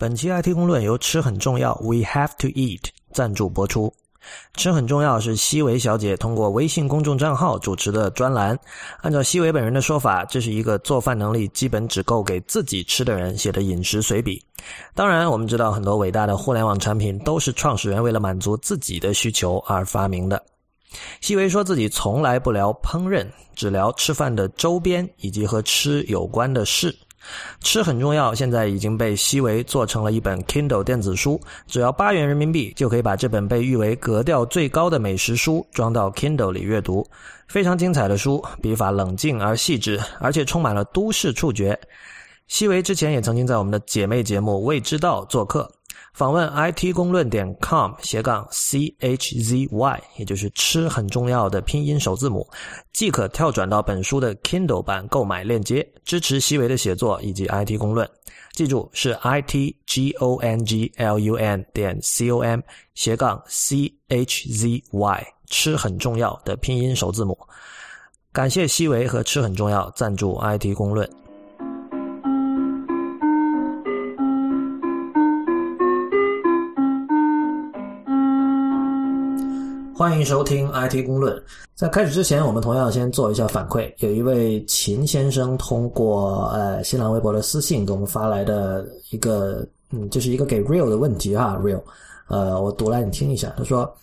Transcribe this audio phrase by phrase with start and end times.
[0.00, 3.92] 本期 IT 公论由吃很重要，We have to eat 赞助播出。
[4.54, 8.58] 吃很重要是西维小姐通过微信公众账号主持的专栏。
[9.02, 14.42] 按照西维本人的说法，这是一个做饭能力基本只够给自己吃的人写的饮食随笔。
[14.94, 20.42] 当然，我们知道很多伟大的互联网产品都是创始人为了满足自己的需求而发明的。
[21.20, 26.96] 西维说自己从来不聊烹饪，只聊吃饭的周边以及和吃有关的事。
[27.60, 37.06] 吃很重要，现在已经被西维做成了一本 Kindle 电子书，只要八元人民币就可以把这本被誉为格调最高的美食书装到 Kindle 里阅读。
[37.48, 41.78] 非常精彩的书，笔法冷静而细致，而且充满了都市触觉。
[42.48, 45.70] 西维之前也曾经在我们的姐妹节目《未知道》做客。
[46.12, 52.46] 访问 it 公论点 com 斜杠 c h z y，也就是吃很重要的拼音首字母，
[52.92, 58.08] 即可跳转到本书的 Kindle 版购买链接，支持西维的写作以及 IT 公论。
[58.52, 62.60] 记住是 it g o n g l u n 点 c o m
[62.94, 67.38] 斜杠 c h z y，吃很重要的拼音首字母。
[68.32, 71.08] 感谢西维和吃很重要赞助 IT 公论。
[80.00, 81.44] 欢迎收听 IT 公论。
[81.74, 83.92] 在开始之前，我们同样先做一下反馈。
[83.98, 91.82] 有一位秦先生通过呃新浪微博的私信给我们发来的一个，嗯，就是一个给 Real 的问题哈，Real，
[92.28, 93.52] 呃，我读来你听一下。
[93.58, 93.94] 他说：“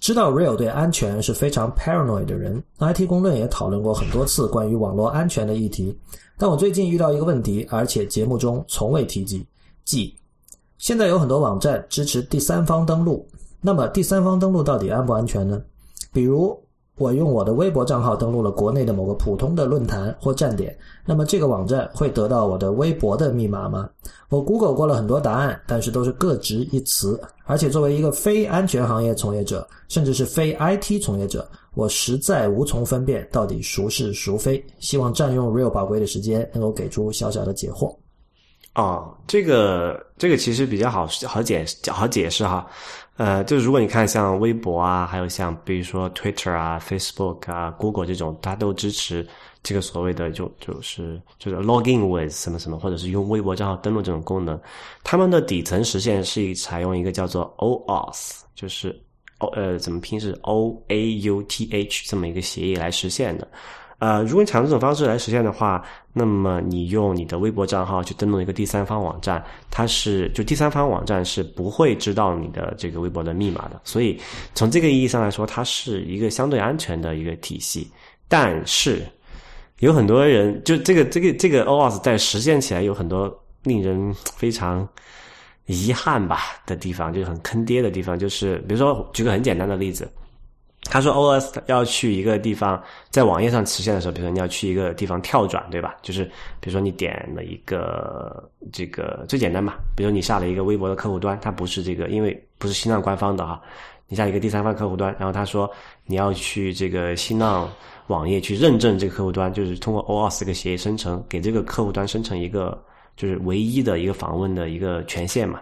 [0.00, 5.96] 知道 Real 对安全是非常 paranoid 的人，IT 公论也讨论过很多次关于网络安全的议题。
[6.36, 9.46] 但我最近遇到一个问题，而且节目中从未提及，
[9.84, 10.16] 即
[10.78, 13.24] 现在有很多网站支持第三方登录。”
[13.66, 15.58] 那么第三方登录到底安不安全呢？
[16.12, 16.54] 比如
[16.98, 20.76] 我用我的微博账号登录了国内的某个普通的论坛或站点，
[21.06, 23.88] 那么这个网站会得到我的微博的密码吗？
[24.28, 27.18] 我 Google 过了很多答案，但是都是各执一词。
[27.46, 34.62] 而且作为一个非安全行业从业者，甚至是非 IT 从业者，我实在无从分辨到底孰是孰非。
[34.78, 37.96] 希望占用 Real 宝贵的时间，能够给出小小的解惑。
[38.74, 42.66] 哦，这个这个其实比较好好解好解释哈。
[43.16, 49.24] 呃，就是如果你看像微博啊，还有像比如说 Twitter 啊、Facebook 啊、Google 这种，它都支持
[49.62, 54.60] 这个所谓的就就是就是 login with 什么什么，或者是用微博账号登录这种功能，
[55.04, 59.00] 他们的底层实现是采用一个叫做 OAuth，就是
[59.38, 63.46] O 呃怎么拼是 O A U T H 这么一个协议来实现的。
[64.04, 65.82] 呃，如果你采用这种方式来实现的话，
[66.12, 73.80] 那么你用你的微博账号去登录一个第三方网站，它是就第三方网站是不会知道你的这个微博的密码的。
[73.82, 74.20] 所以
[74.54, 77.90] 从这个意义上来说，它是一个相对安全的一个体系。
[78.28, 79.00] 但是
[79.78, 84.86] 有很多人就这个这个这个 OAuth 在实现起来有很多令人非常
[85.64, 88.18] 遗憾吧的地方，就是很坑爹的地方。
[88.18, 90.06] 就是比如说举个很简单的例子。
[90.84, 92.80] 他说，OS 要去一个地方，
[93.10, 95.96] 在网页上实现的时候，比如说你要去一个地方跳转，对吧？
[96.02, 96.24] 就是
[96.60, 103.60] 比如说你点了一个这个最简单嘛，比如你下了一个微博的客户端，它不是这个，因为不是新浪官方的哈，
[104.08, 105.68] 你下一个第三方客户端，然后他说
[106.04, 107.68] 你要去这个新浪
[108.08, 112.78] 网页去认证这个客户端，就是通过 OS 这个协议生成，给这个客户端生成一个
[113.16, 115.60] 就是唯一的一个访问的一个权限嘛。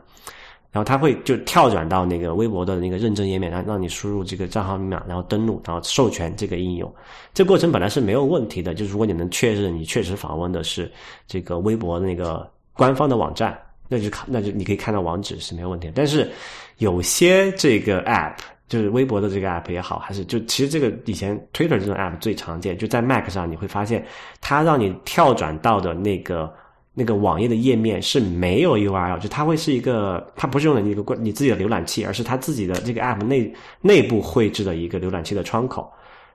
[0.72, 6.90] 然后它会就跳转到那个微博的那个认证页面，然后让你输入这个账号密码，然后登录，然后授权这个应用。
[7.34, 10.90] 这过程本来是没有问题的，就是如果你能确认你确实访问的是
[11.26, 13.54] 这个微博那个官方的网站，
[13.86, 15.92] 那就看那就你可以看到网址是没有问题。
[15.94, 16.30] 但是
[16.78, 24.02] 有些这个 app，就是微博的这个 app 也好，还是就其实这个以前 Twitter 这种 app 最常见，就在 Mac 上你会发现，
[24.40, 26.50] 它让你跳转到的那个。
[26.94, 35.90] 那个网页的页面是没有 URL，就它会是一个，它不是用的一个关你自己的浏览器，而是它自己的这个 app 内内部绘制的一个浏览器的窗口。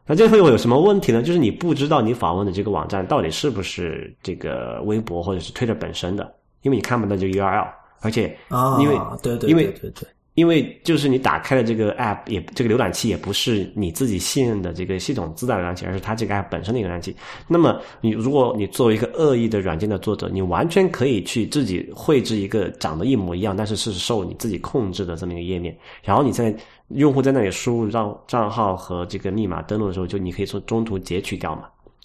[0.05, 1.21] 那这会有什么问题呢？
[1.21, 6.23] 就是你不知道你访问的这个网站到底是不是这个微博或者是 Twitter 本身的，
[6.61, 7.67] 因为你看不到这个 URL，
[8.01, 8.37] 而且
[8.79, 10.07] 因为对对因为对对。
[10.37, 17.15] 因为就是你打开的这个 app 也这个浏览器也不是你自己信任的这个系统自带浏览器，而是它这个 app 本身的一个浏览器。
[17.47, 25.75] 那么你如果你作为一个恶意的软件的作者，你完全可以去自己绘制一个长得一模一样，但是是受你自己控制的这么一个页面。
[26.03, 26.55] 然后你在
[26.89, 31.63] 用户在那里输入账账号和这个密码登录的时候，就你可以从中途截取掉嘛。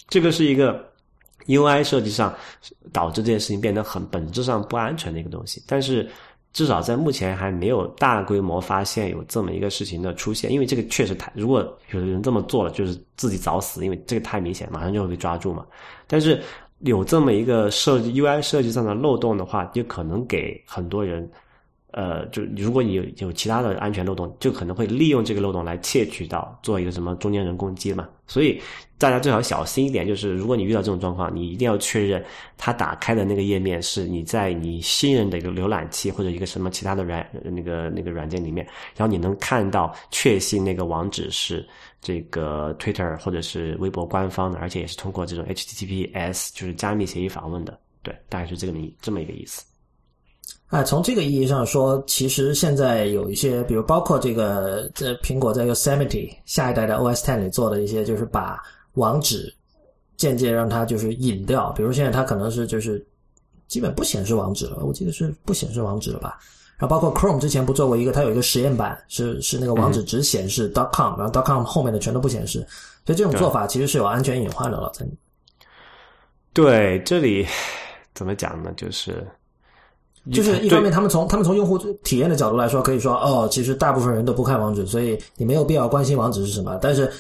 [0.08, 0.82] 这个是一个
[1.49, 2.35] UI 设计上
[2.94, 6.08] 导致这件事情变得很本质上不安全的一个东西，但是。
[6.52, 11.60] 至少在目前还没有大规模发现有这么一个事情的出现，因为这个确实太，如果
[11.93, 15.64] 有的人这么做了，就是自己找死，因为这个太明显，马上就会被抓住嘛。
[16.06, 16.43] 但是
[16.81, 21.31] 有这么一个设计 UI 设计上的漏洞的话，就可能给很多人，
[21.92, 28.08] 呃，就如果你有有其他的安全漏洞，就可能会利用这个漏洞来窃取到做一个什么中间人攻击嘛。
[28.26, 28.60] 所以
[28.96, 32.24] 大家最好小心一点，就是如果你遇到这种状况，你一定要确认
[32.56, 38.66] 它打开的那个页面是你在你信任的一个浏览器或者一个什么其他的软那个那个软件里面，
[38.96, 41.66] 然后你能看到确信那个网址是。
[42.04, 49.64] 这个 Twitter 或者是微博官方的，而且也是通过这种 HTTPS 就是加密协议访问的，对，大概是这个意这么一个意思。
[50.72, 58.58] 哎，从这个意义上说，其实现在有一些，比如包括这个这苹果在 Yosemite 下一代的 OS Ten 里做的一些，就是把
[58.94, 59.54] 网址
[60.16, 63.06] 间接让它就是隐掉，比如现在它可能是就是
[63.69, 66.38] 基本不显示网址了，我记得是不显示网址了吧。
[66.78, 72.66] 然后包括 Chrome 之前不做过一个，它有一个实验版，是是那个网址只显示 dot .com，然后 dot .com 后面的全都不显示，
[73.04, 74.90] 所以这种做法其实是有安全隐患的了。
[76.54, 77.46] 对，这里
[78.14, 78.72] 怎么讲呢？
[78.75, 79.22] 就是
[80.30, 86.78] 就是一方面，他们从他们从用户体验的角度来说，可以说哦，其实大部分人都不看网址，所以你没有必要关心网址是什么。
[86.80, 87.10] 但是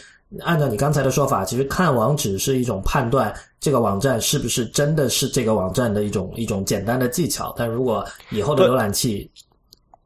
[0.40, 7.52] 按照你刚才的说法，其实看网址是一种判断这个网站是不是真的是这个网站的一种一种简单的技巧。
[7.56, 9.28] 但如果以后的浏览器，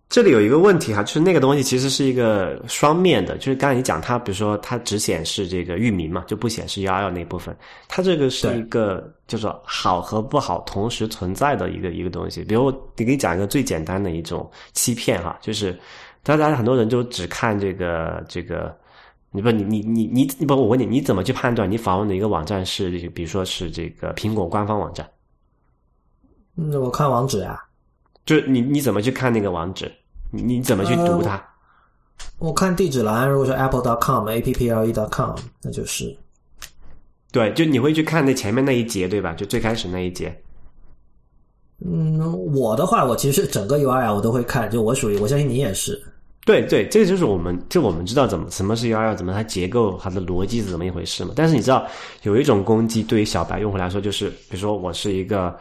[0.08, 7.54] 这里有一个问题哈，就是那个东西其实是一个双面的，就是刚才你讲它，比如说它只显示这个域名嘛，就不显示幺幺那部分，
[7.88, 12.44] 它这个是一个就是好和不好同时存在的一个一个东西。
[12.44, 15.76] 比如你给你讲一个最简单的一种欺骗哈，就是
[16.22, 18.74] 大家很多人就只看这个这个，
[19.32, 25.04] 你不你你你你你不我问你，你怎么去判断你访问的一个网站是比如说是这个苹果官方网站？
[26.56, 27.60] 嗯，我看网址呀。
[28.26, 29.90] 就是你你怎么去看那个网址？
[30.32, 31.40] 你你怎么去读它？
[32.38, 36.14] 我看地址栏，如果是 apple.com、apple.com，那就是。
[37.30, 39.32] 对，就你会去看那前面那一节，对吧？
[39.34, 40.36] 就最开始那一节。
[41.84, 42.18] 嗯，
[42.52, 46.02] 我的话，我其实整个 URL 我都会看，就我属于，我相信你也是。
[46.44, 51.32] 对对，这个就是我们就我们知道怎么什么是 URL，怎么它结构、它的逻辑是怎么一回事嘛。
[51.36, 51.86] 但是你知道，
[52.22, 55.56] 有一种攻击对于小白用户来说，就是比如说我是一个。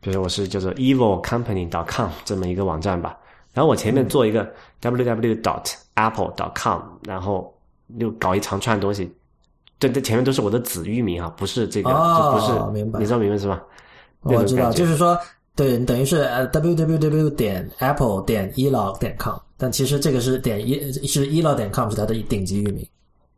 [0.00, 3.18] 比如说我是叫做 evilcompany.com 这么一个网站吧，
[3.52, 4.48] 然后我前面做一个
[4.80, 7.52] www.apple.com，然后
[7.98, 9.12] 又搞一长串东西，
[9.80, 13.00] 这这前面都是我的子域名啊，不是这个，不是，明白？
[13.00, 13.62] 你知道明白是吧？
[14.22, 15.18] 我知道，就是说，
[15.56, 22.86] 对，等于是呃 www 点 apple 点 elog 点 com，但其实这个是点一，是 elog 点 com 是它的顶级域名。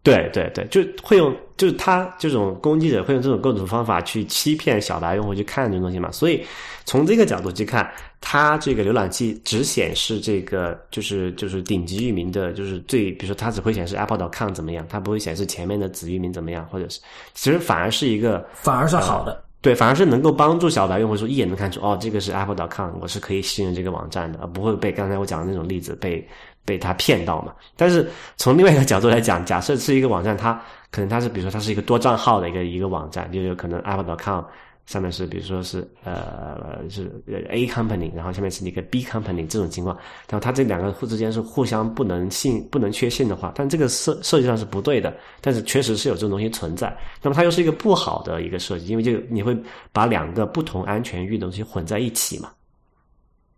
[0.02, 6.10] 对对对，就会用，就是他这种攻击者会用这种各种方法去欺骗小白用户去看这种东西嘛。
[6.10, 6.42] 所以
[6.86, 7.86] 从这个角度去看，
[8.18, 16.98] 它这个浏览器只显示这个就是就是顶级域名的，就是最，比如说它只会显示 apple.com 怎么样，它不会显示前面的子域名怎么样，或者是
[17.34, 26.26] 其实反而是一个反而是好的，对，反而是能够帮助小白用户说一眼能看出哦，这个是 apple.com，我是可以信任这个网站的，而不会被刚才我讲的那种例子被。
[26.70, 27.52] 被他骗到嘛？
[27.76, 30.52] 但是从另外一个角度来讲，假设是一个网站，它
[30.92, 34.44] 可能它是比如说它是一个多账号的一个一个网站，就有可能 apple.com
[34.86, 37.10] 上面是比如说是呃是
[37.48, 39.96] A company，然后下面是一个 B company 这种情况，
[40.28, 46.96] 然后它这两个互之间是互相不能信不能确信的话，但这个设设计上是不对的，但是确实是有这种东西存在。
[47.20, 49.56] 那么它又是一个不好的一个设计，因为就你会
[49.92, 52.48] 把两个不同安全域的东西混在一起嘛？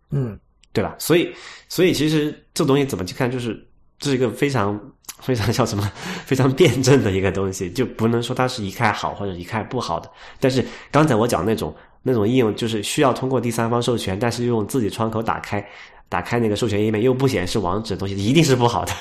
[0.09, 0.39] 嗯。
[0.73, 0.95] 对吧？
[0.97, 1.31] 所以，
[1.69, 3.55] 所以其实这东西怎么去看，就是
[3.99, 4.77] 这是一个非常
[5.19, 5.89] 非常 叫什么
[6.25, 10.09] 非常辩证的一个东西，就不能说它是一概好或者一概不好的。
[10.39, 15.65] 但是刚才我讲那种那种应用，就是需要通过第三方授权，但是用自己窗口打开
[16.09, 18.91] 打开那个授权页面又不显示网址的东西，一定是不好的。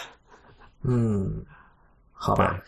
[0.85, 1.45] 嗯，
[2.13, 2.61] 好吧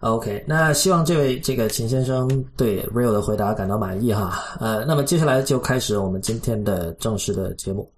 [0.00, 2.26] ，OK，那希望这位这个秦先生
[2.56, 4.42] 对 Real 的回答感到满意哈。
[4.58, 7.90] 呃，那么接下来就开始我们今天的正式的节目。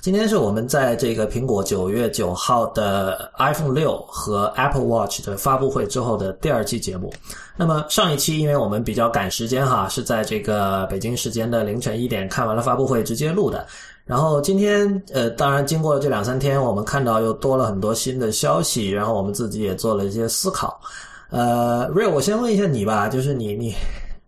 [0.00, 7.12] 今天是我们在这个苹果九月九号的 iPhone 六和 Apple Watch 的发布会之后的第二期节目。
[7.56, 13.66] 那么上一期因为我们比较赶时间哈，是在这个北京时间的凌晨一点看完了发布会直接录的。
[14.06, 20.80] 然后今天呃，当然经过了这两三天，我们看到又多了很多新的消息，然后我们自己也做了一些思考。
[21.28, 23.74] 呃，Real，我先问一下你吧，就是你你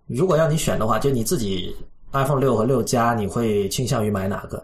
[0.07, 1.75] 如果要你选的话，就你自己
[2.13, 4.63] iPhone 六和六加，你会倾向于买哪个？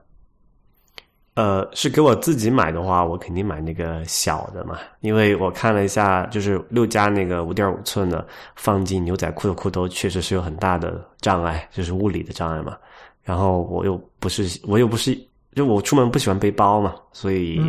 [1.38, 8.26] 呃，是给我自己买的话，我肯定买那个小的嘛，因为我看了一下，就是六加那个五点五寸的，
[8.56, 12.76] 放进牛仔裤的裤兜确实是有很大的障碍，就是物理的障碍嘛。
[13.22, 15.16] 然后我又不是，我又不是，
[15.54, 17.60] 就我出门不喜欢背包嘛，所以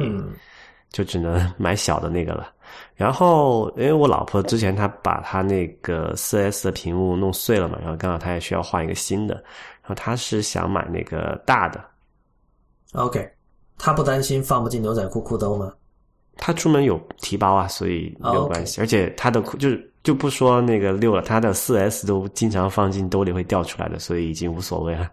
[0.90, 2.52] 就只能买小的那个了。
[2.96, 11.80] 然后，因为我老婆之前她把她那个四 S 的屏幕弄碎了嘛，然后刚好她也需要换一个新的，然后她是想买那个大的。
[12.94, 13.32] OK，
[13.80, 15.74] 他不担心放不进牛仔裤裤兜吗？
[16.38, 18.80] 他出门有提包啊，所以没有关系。
[18.80, 25.10] 而且他的裤就是就不说那个六了，他的四 S 都经常放进兜里会掉出来的，所以已经无所谓了。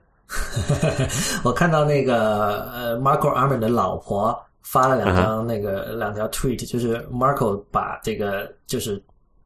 [1.42, 9.00] 我看到那个呃，Marco Arman 的老婆发了两张那个、两条 tweet，就是 Marco 把这个就是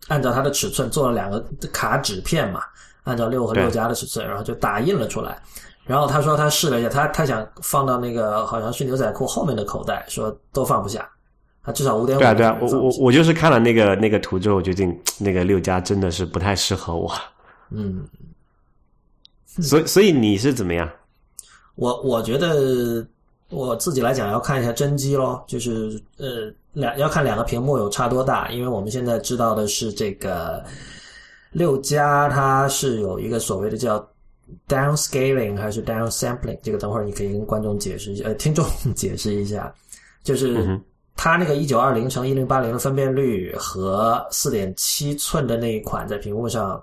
[0.08, 2.62] 按照他的尺寸做了两个卡纸片嘛，
[3.04, 5.38] 按照六和对六加的尺寸，然后就打印了出来。
[5.90, 11.11] 然后他说他试了一下，他他想放到那个好像是牛仔裤后面的口袋，说都放不下，
[11.64, 12.20] 他至少五点五。
[12.20, 17.12] 对啊，对啊，我我我就是看了那个那个图之后，我决定那个六加真的是不太适合我。
[17.70, 18.06] 嗯，
[19.61, 20.88] 所以所以你是怎么样？
[21.75, 23.04] 我我觉得
[23.49, 30.64] 我自己来讲要看一下真机咯，就是呃两要看两个屏幕有差多大，因为我们现在知道的是这个
[31.50, 33.99] 六加它是有一个所谓的叫
[34.69, 38.64] downscaling 还是 downsampling，这个等会儿你可以跟观众解释一下，呃听众
[38.95, 39.73] 解释一下，
[40.23, 40.80] 就是
[41.16, 46.83] 它那个一九二零乘一零八零的分辨率和四点七寸的那一款在屏幕上。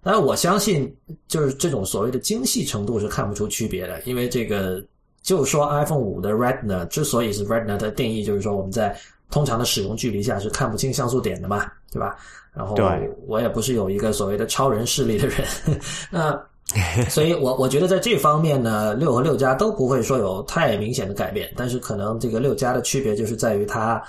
[0.00, 0.94] 但是我相信，
[1.26, 4.82] 就是这种所谓的精细程度是看不出区别的，因为这个
[5.22, 8.96] 就说 iPhone 五的 Retina 之所以是 Retina 的定义，就是说我们在
[9.28, 12.16] 通常的使用距离下是看不清像素点的嘛，对吧？
[12.54, 12.86] 然后对
[13.26, 15.38] 我也不是有一个所谓的超人视力的人，
[16.10, 16.40] 那
[17.08, 24.02] 所以我我觉得在这方面呢，六和六加都不会说有太明显的改变，但是可能这个六加的区别就是在于它，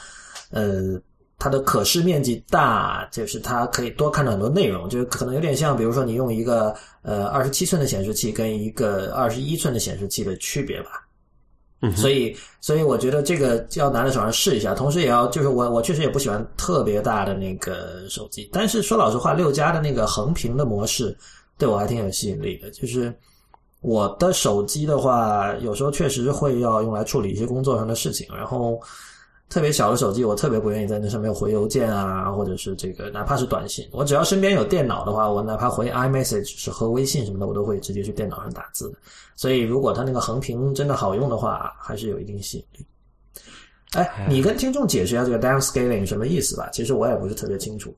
[0.51, 1.00] 呃。
[1.42, 11.08] 它的可视面积大，就是它可以多看到很多内容，就是可能有点像，比如说你用一个呃二十七寸的显示器跟一个二十一寸的显示器的区别吧。
[11.82, 21.18] 嗯所以，所以我觉得这个要拿在手上试一下，同时也要就是我我确实也不喜欢特别大的那个手机，但是说老实话，六加的那个横屏的模式
[21.60, 22.72] 对我还挺有吸引力的。
[22.72, 23.13] 就是
[23.82, 28.82] 我的手机的话，有时候确实会要用来处理一些工作上的事情，然后
[29.50, 38.98] 特别小的手机，我特别不愿意在那上面回邮件啊，或者是这个哪怕是短信，我只要身边有电脑的话，我哪怕回 iMessage 是和微信什么的，我都会直接去电脑上打字的。
[39.36, 42.86] 所以如果它那个横屏真的好用的话，还是有一定吸引力。
[43.94, 46.70] 哎，你跟听众解释一下这个 downscaling 什么意思吧？
[46.72, 47.96] 其实我也不是特别清楚。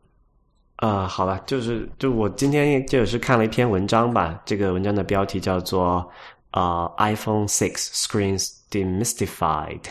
[0.81, 6.03] 啊、好吧，就是就我今天就也是看了一篇文章吧，这个文章的标题叫做
[6.49, 9.81] 啊、iPhone Six Screens Demystified。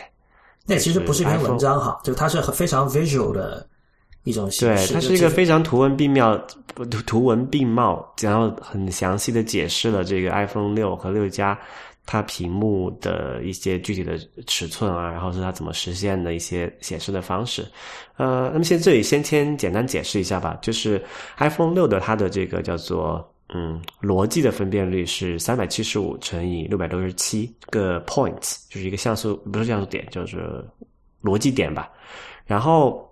[0.65, 3.65] 那其实不是一篇文章哈，就它是非常 visual 的
[4.25, 6.37] 一种形式对，它是一个非常图文并茂、
[6.75, 11.57] 图图文并茂，然后很详细的解释了这个 iPhone 六和六加
[12.05, 17.65] 它屏幕的一些具体的尺寸啊，然后是它怎么实现的一些显示的方式。
[18.17, 21.03] 呃，那么现在这里先先简单解释一下吧，就是
[21.37, 30.63] iPhone 六的它的这个叫做嗯逻辑的分辨率是三百七十五乘以六百六十七个 points，就是一个像素不是像素点，就是
[31.21, 31.89] 逻辑点吧。
[32.45, 33.09] 然后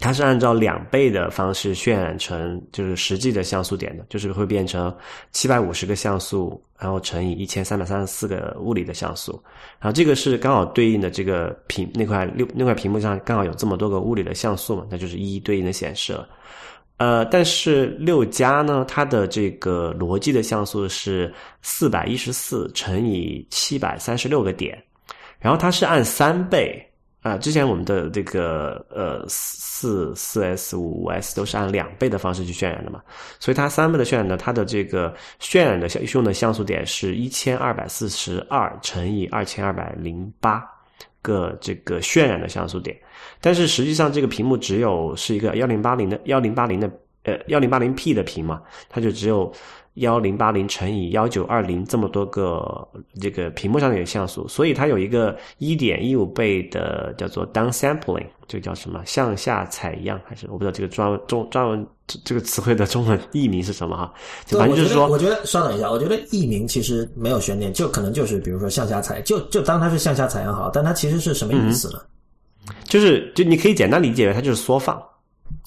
[0.00, 4.94] 它是按照两倍的方式渲染成就是实际的像素点的，就是会变成
[5.32, 9.42] 七百五十个像素，然后乘以一千三百三十四个物理的像素，
[9.80, 16.28] 然后这个是刚好对应的这个屏那块六那块屏幕上刚好有这么多个物理的像素嘛，那就是一一对应的显示了。
[16.98, 24.80] 呃，但是六加呢，它的这个逻辑的像素是四百一十四乘以七百三十六个点，
[25.38, 26.87] 然后它是按三倍
[27.20, 33.02] 啊、之前我们的这个呃四四 S 五五 S 都是按两倍的方式去渲染的嘛，
[33.38, 40.64] 所以它三倍的渲染呢，它的这个渲染的像用的像素点是一千二百四十二乘以二千二百零八
[41.20, 42.96] 个这个渲染的像素点，
[43.40, 46.90] 但是实际上这个屏幕只有是一个幺零八零的幺零八零的
[47.24, 49.52] 呃幺零八零 P 的屏嘛，它就只有
[49.98, 52.88] 幺零八零乘以幺九二零这么多个
[53.20, 64.12] 这个屏幕上的像素，所以它有一个一点一五倍的叫做 downsampling，这个叫什么向下采样还是我不知道这个专中专文这这个词汇的中文译名是什么哈，
[64.46, 72.00] 就，反正就是说我觉得，我觉得稍等一下，我觉得译名其实没有悬念，就可能就是比如说向下采，就就当它是向下采样好，但它其实是什么意思呢、
[72.84, 75.02] 就是就你可以简单理解为它就是缩放。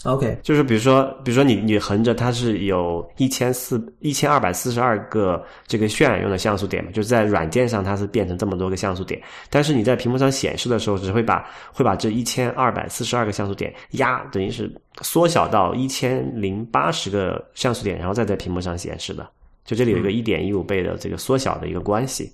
[0.04, 19.30] O k 就是比如说，比如说你你横着它是有一千四一千二百四十二个这个渲染用的像素点嘛，就是在软件上它是变成这么多个像素点，但是你在屏幕上显示的时候，只会把会把这一千二百四十二个像素点压，等于是缩小到一千零八十个像素点，然后再在屏幕上显示的。
[19.64, 22.32] 就这里有一个一点一五倍的这个缩小的一个关系。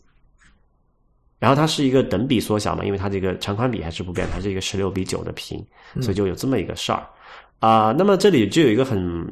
[1.40, 5.64] 然后它是一个等比缩小嘛，因为它这个长宽比还是不变，它是一个十六比九的屏，
[6.02, 7.06] 所以就有这么一个事儿。
[7.60, 9.28] 啊，那么这里就有一个很，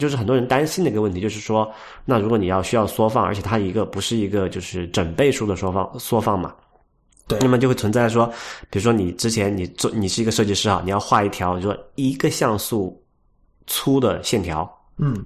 [0.00, 1.72] 就是很多人担心的一个问题，就是说，
[2.04, 6.52] 那如果你要需要缩放，而且它一个不是一个就是整倍数的缩放缩放嘛，
[7.28, 8.26] 对，那么就会存在说，
[8.68, 13.00] 比如说你之前你做你是一个设计师啊，你要画一条说一个像素
[13.68, 15.24] 粗的线条，嗯，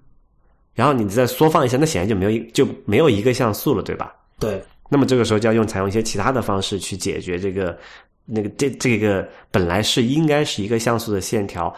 [0.75, 4.15] 然后你再缩放一下，那显然就没有一就没有一个像素了，对吧？
[4.39, 7.79] 对，那么这个时候就要用采用一些其他的方式去解决这个
[8.27, 11.75] 那个这这个本来是应该是一个像素的线条。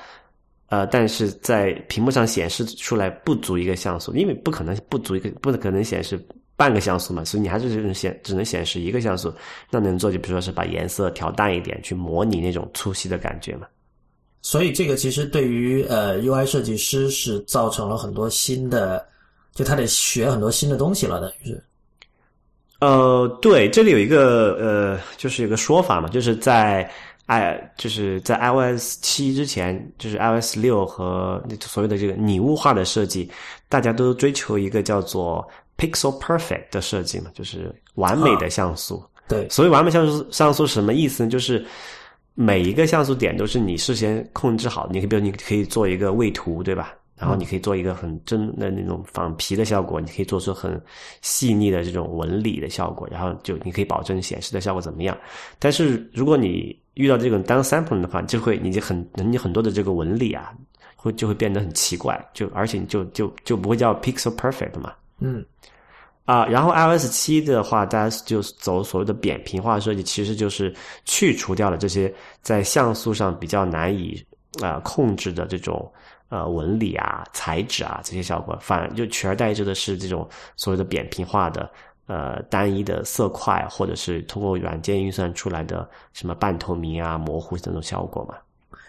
[0.74, 6.18] 呃，但是在屏幕上显示出来不足一个像素，因为不可能不足一个，不可能显示
[6.56, 9.32] 半个像素嘛，所以你还是只能显只能显示一个像素。
[9.70, 13.68] 那能做就比如说是把颜色调淡一点，去模拟那种粗细的感觉嘛。
[14.42, 19.06] 所以这个其实对于呃 UI 设计师是造成了很多新的，
[19.54, 21.62] 就他得学很多新的东西了，等于是。
[22.80, 26.90] 呃，对，这里有一个呃，就是有个说法嘛，就是在。
[27.26, 33.30] I 就是在 iOS 七之前，就是 iOS 六和所谓的这个拟物化的设计，
[33.68, 35.46] 大家都追求一个叫做
[35.78, 39.02] Pixel Perfect 的设计嘛，就是完美的像素。
[39.26, 41.30] 对，所谓完美像素，像素什么意思呢？
[41.30, 41.64] 就是
[42.34, 46.94] 每一个像素点都是你事先控制好，你可以比如你可以做一个位图，对吧？
[47.16, 50.78] 然后你可以做一个很真的那种仿皮的效果，你可以做出很
[51.22, 55.16] 细腻的这种纹理的效果，然后就你可以保证显示的效果怎么样。
[55.60, 60.52] 但是如果你遇到这种 down sampling 的话，就会你就很你很多的这个纹理啊，
[60.96, 64.92] 会就会变得很奇怪，就而且就就就不会叫 pixel perfect 嘛。
[65.20, 65.44] 嗯。
[66.24, 70.74] 啊，然后 iOS 七的话，大家就走所谓的扁平化设计，其实就是
[71.04, 74.24] 去除掉了这些在像素上比较难以
[74.62, 75.92] 啊控制的这种。
[76.30, 81.70] 呃，纹理啊、材质啊这些效果，反而就取而代之的是这种所谓的扁平化的、
[82.06, 88.34] 呃单一的色块，或者是通过软件运算出来的什么半透明啊、模糊这种效果嘛。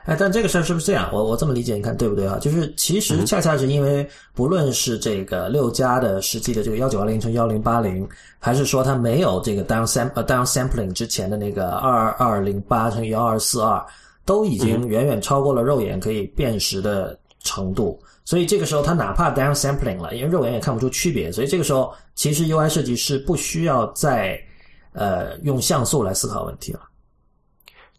[0.05, 1.09] 哎，但这个事儿是不是这样？
[1.11, 2.37] 我我这么理解，你看对不对啊？
[2.39, 8.07] 就是其实恰恰是因为，不论是这个六加的实际的这个幺九二零乘幺零八零，
[8.37, 13.83] 还是说它没有这个 down sam 呃 down sampling 之前的那个二二零八乘幺二四二，
[14.25, 17.17] 都已经远远超过了肉眼可以辨识的。
[17.47, 24.35] 程度，所以这个时候它哪怕 down sampling 了，因为肉眼也看不出区别，所以这个时候其实 UI 设计师不需要再
[24.93, 26.81] 呃用像素来思考问题了。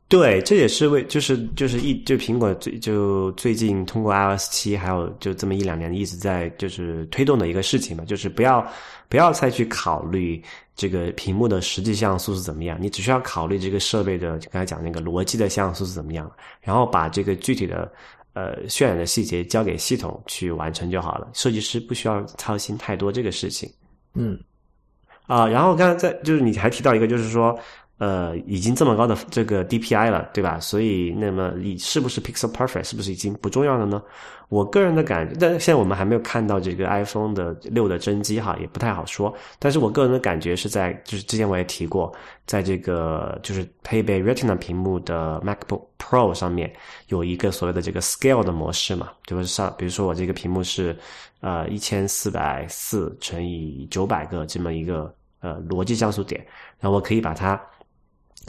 [0.09, 8.67] 对，这也是为就是就是一就苹果最就最近通过 iOS 七，还有就这么一两年一直在就是推动的一个事情嘛，就是不要
[9.09, 10.43] 不要再去考虑
[10.75, 16.29] 这个屏幕的实际像素是怎么样，你只需要考虑这个设备的刚才讲那个逻辑的像素是怎么样，
[16.61, 17.89] 然后把这个具体的。
[18.37, 23.67] 呃，渲染的细节交给系统去完成就好了，设计师不需要操心太多这个事情。
[24.13, 24.39] 嗯，
[25.27, 27.59] 啊，然后刚才在就是你还提到一个，就是说。
[27.99, 30.61] 呃，已经这么高的这个 DPI 了，对吧？
[30.61, 34.03] 所以，那么你是不是 Pixel Perfect 是不是已经不重要了呢？
[34.49, 39.35] 我个人的感觉，但现在我们还没有看到这个 iPhone 的六的真机哈，也不太好说。
[39.59, 42.13] 但是我个人的感觉是在，就是之前我也提过，
[42.45, 46.71] 在这个就是配备 Retina 屏幕的 MacBook Pro 上面
[47.09, 50.95] 有一个所谓的这个 Scale 的模式嘛，就是上，比如说我这个屏幕是
[51.41, 56.45] 呃一千四百四乘以九百个这么一个呃逻辑像素点，
[56.79, 57.59] 然后我可以把它。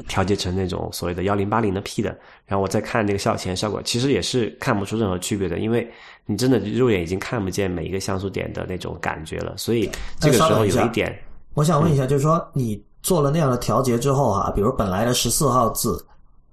[0.08, 2.10] 调节成那种所谓的幺零八零的 P 的，
[2.46, 5.92] 然后我再看那个效前效果，其实也是看不出任何区别的，因为
[6.26, 11.20] 你真的肉眼已经看不见每一个像素点的那种感觉了，所以这个时候有一点，
[11.56, 16.06] 我想问一下，就是说你做了那样的调节之后哈，比如本来的十四号字，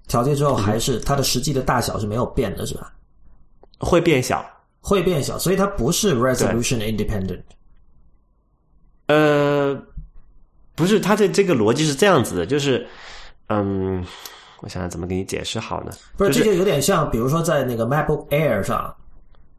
[0.08, 2.92] 调节之后还是它的实际的大小是没有变的，是吧？
[3.78, 4.42] 会变小，
[4.80, 7.42] 会变小，所以它不是 resolution independent。
[9.08, 9.78] 呃，
[10.74, 12.86] 不是，它的这个逻辑是这样子的，就是。
[13.48, 14.04] 嗯，
[14.60, 15.92] 我想想怎么给你解释好呢？
[16.16, 18.94] 不是，这就有点像，比如说在那个 MacBook Air 上，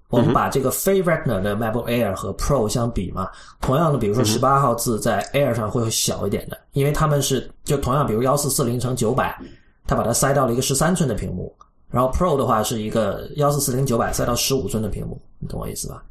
[0.10, 3.30] 我们把这个非 Retina 的 MacBook Air 和 Pro 相比嘛，
[3.62, 9.38] 同样的，比如说十八号字在 Air 上会小一点的，因为他们是就同样，比如幺四四零乘九百，
[9.86, 11.56] 它把它塞到了一个十三寸的屏幕，
[11.92, 16.04] 然后 Pro 的话是一个幺四四零九百塞到十五寸的屏幕，你懂我意思吧？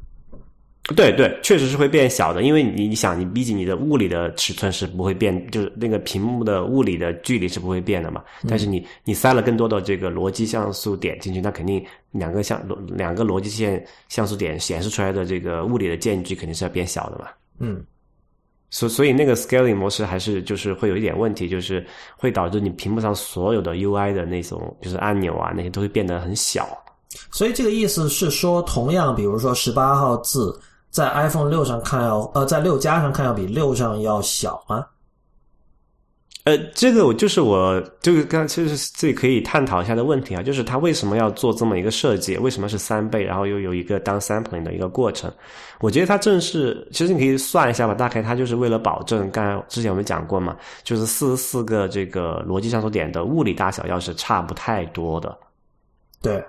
[0.93, 8.23] 对对，确实是会变小的，因为你你想，你毕竟你的物理的尺寸是不会变，就是那个屏幕的物理的距离是不会变的嘛。
[8.47, 12.63] 但是你你塞了更多的这个逻辑像素点进去，那肯定两个像
[12.95, 17.29] 两个逻辑线像素点显示出来的这个物理的间距肯定是要变小的嘛。
[17.57, 17.83] 嗯，
[18.69, 21.83] 所所以那个 scaling 模式还是就是会有一点问题，就是
[22.15, 26.67] 会导致你屏幕上所有的 UI 的那种就是按钮啊那些都会变得很小。
[27.31, 30.55] 所以这个意思是说，同样比如说十八号字。
[30.95, 34.85] 在 iPhone 六上看要呃，在六加上看要比六上要小吗？
[36.45, 42.37] 呃，这个我就是我这个刚其实自己可以探讨一下的问题啊，就是它为什么要做这么一个设计？
[42.37, 45.29] 为什么是三倍，然后又有一个当 sampling 的一个过程？
[45.81, 50.55] 我觉得它正是，其实你可以算一下吧，大概它就是为了保证，刚才之前我们讲过嘛，
[50.85, 55.37] 就是四十四个这个逻辑上锁点的物理大小要是差不太多的。
[56.21, 56.41] 对，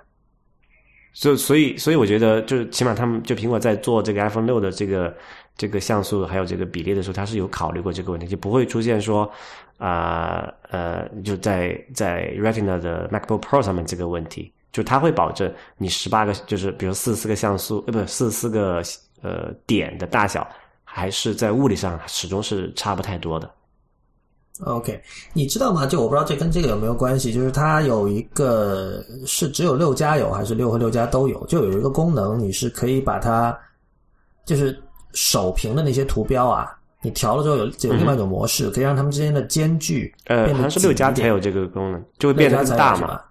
[1.19, 5.11] 所所以所以我觉得就是起码他们就苹果在做这个 iPhone 六的这个
[5.57, 9.29] 这个像素还有这个比例的时候，它是有考虑过这个问题，就不会出现说。
[9.79, 18.81] 啊呃，就在在 Retina 的 MacBook Pro 上面这个问题，就它会保证你十八个，就是比如四十四个像素，呃，不四十四个
[19.21, 20.49] 呃点的大小，
[20.83, 23.47] 还是在物理上始终是差不太多的。
[24.65, 24.99] OK，
[25.33, 25.85] 你知道吗？
[25.85, 31.45] 就我不知道这跟这个有没有关系，就是它有一个是只有六加有，还是六和六加都有？
[31.45, 33.55] 就有一个功能，你是可以把它
[34.45, 34.77] 就是
[35.13, 36.73] 首屏的那些图标啊。
[37.03, 43.21] 你调了之后有有另外一种模式，可以让它们之间的间距呃，好像是六加才有这个功能，就会变得更大嘛。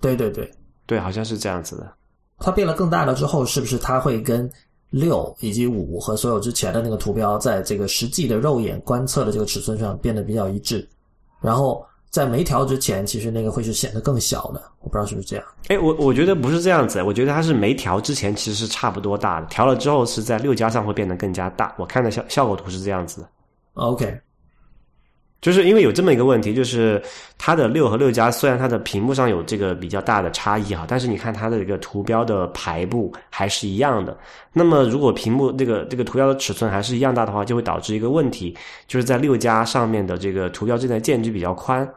[0.00, 0.48] 对对对
[0.86, 1.92] 对，好像是这样子的。
[2.38, 4.48] 它变了更大了之后，是不是它会跟
[4.98, 10.88] 六以及五和所有之前的那个图标，在这个实际的肉眼观测的这个尺寸上变得比较一致？
[11.40, 14.62] 然后在没调之前，其实那个会是显得更小的。
[14.80, 15.44] 我不知道是不是这样。
[15.68, 21.74] 哎，我我觉得不是这样子，我觉得它是没调之前其实是差不多大的，调了之后是在六加上会变得更加大。
[21.78, 23.28] 我看的效效果图是这样子的。
[23.74, 24.18] OK，
[25.40, 27.00] 就是因为有这么一个问题，就是
[27.38, 34.16] 它的六和六加虽然它的屏幕上有这个比较大的差异哈，但是你看它的这个图标的排布还是一样的。
[34.52, 38.56] 那么如果屏幕这个这个图标的尺寸还是一样大的话，就会导致一个问题，
[38.88, 41.88] 就是在六加上面的这个图标正在间距比较宽。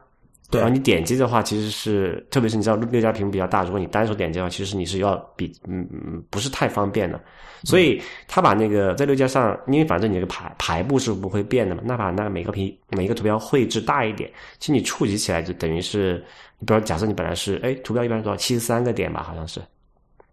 [0.49, 7.19] 对，然后你点击的话，其实是，特别是你知道六加屏幕比较大，如果你单手点击的话，其实你是要比嗯嗯不是太方便的。
[7.65, 16.23] 所以他把那个在六加上，因为反正你这个排排布是不会变的嘛，那把那个每个屏每一个图标绘制大一点，其实你触及起来就等于是，
[16.57, 19.61] 你比如假设你本来是哎图标一般是多少七十三个点吧，好像是，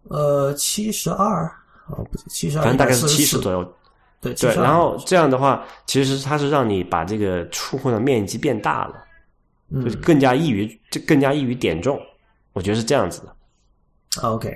[0.07, 3.73] 呃七十二啊不七十二，反正大概是七十左右。
[4.19, 9.03] 对对，然后这样的话，其实它是让你把这个触控的面积变大了。
[9.83, 11.99] 就是更加易于，就更加易于点中，
[12.53, 13.35] 我觉得是这样子的。
[14.23, 14.51] OK，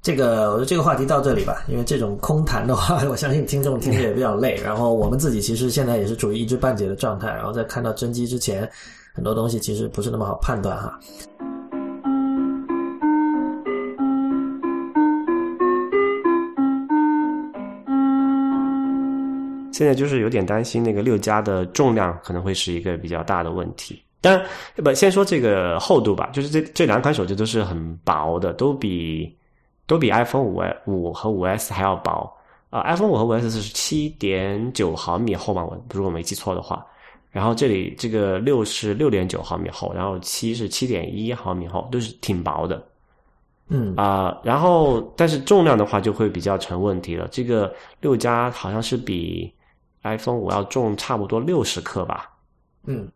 [0.00, 4.54] 这个我觉得这个话题到这里吧，因为这种空谈的话， 我相信听众听着也比较累。
[4.64, 8.68] 然后我们自己其实现在也是处于一知半解的状态，然后在看到真机之前，
[9.12, 10.98] 很多东西其实不是那么好判断哈。
[19.72, 24.02] 现在就是有点担心那个六加的重量可能会是一个比较大的问题。
[24.26, 29.32] 但不先说这个厚度吧，就是这这两款手机都是很薄的，都比
[29.86, 32.30] 都比 iPhone 五五和五 S 还要薄
[32.70, 32.82] 啊。
[32.82, 36.84] iPhone 五和五 S 是七点九毫米厚嘛，我如果没记错的话。
[37.30, 42.82] 然后这里这个六是六点九毫米厚，然后七是七点一毫米厚，都是挺薄的。
[43.68, 47.28] 嗯啊，然后但是重量的话就会比较成问题了。
[47.30, 49.52] 这个六加好像是比
[50.02, 52.30] iPhone 五要重差不多六十克吧？
[52.86, 53.06] 嗯。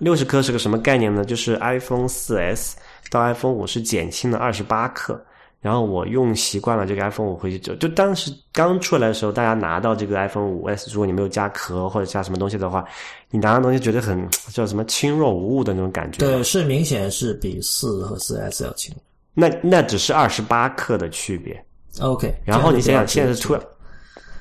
[0.00, 1.24] 六十克是个什么概念呢？
[1.24, 2.76] 就是 iPhone 四 S
[3.10, 5.24] 到 iPhone 五是减轻了二十八克。
[5.60, 12.82] 然后我用习惯了这个 iPhone 五回去之后，就当时刚出来的时候，大家拿到这个 iPhone 五 S，如果你没有加壳或者加什么东西的话，
[13.28, 16.18] 你拿到东西觉得很叫什么轻若无物的那种感觉。
[16.18, 18.90] 对，是明显是比四和四 S 要轻。
[19.34, 21.62] 那那只是二十八克的区别。
[22.00, 22.34] OK。
[22.42, 23.54] 然后你想想，现在是出，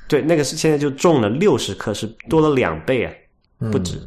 [0.08, 3.14] 对，那个是现在就重了六十克，是多了两倍啊，
[3.74, 4.02] 不止。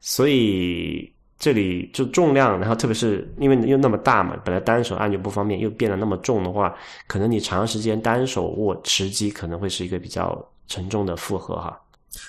[0.00, 6.74] 所以这里就重量，然后特别是因为又那么大嘛，本来单手按就不方便，又变得那么重的话，
[7.06, 11.80] 可能你长时间单手握持机可能会是一个比较沉重的负荷哈。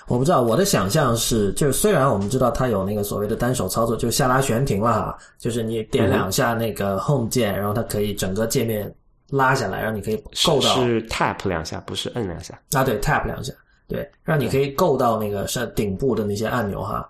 [0.07, 8.93] 我不知道，我的想象是，就是虽然我们知道它有那个所谓的单手操作，就下拉悬停了哈，就是你点两下那个 Home 键，然后它可以整个界面
[9.29, 12.83] 拉下来，让你可以够到是 Tap 两下，不是摁两下啊？
[12.83, 13.53] 对，Tap 两下，
[13.87, 17.09] 对，让你可以够到那个上顶部的那些按钮哈。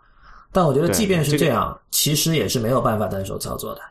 [0.51, 3.81] 但我觉得，即便是这样，其实也是没有办法单手操作的。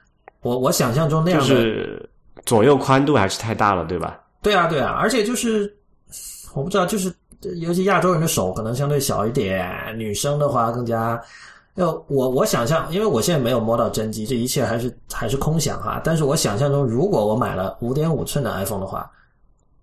[0.42, 2.08] 我我想象中那样的
[2.44, 4.20] 左右宽度还是太大了，对吧？
[4.42, 5.72] 对啊，对啊，而且就是
[6.54, 7.12] 我不知道，就是
[7.60, 11.20] 尤其亚洲人的手可能相对小一点，女生的话更加
[11.74, 16.00] 要我我想象，因为我现在没有摸到真机，这一切还是还是空想哈。
[16.04, 19.10] 但是我想象中，如果我买了五点五寸的 iPhone 的话，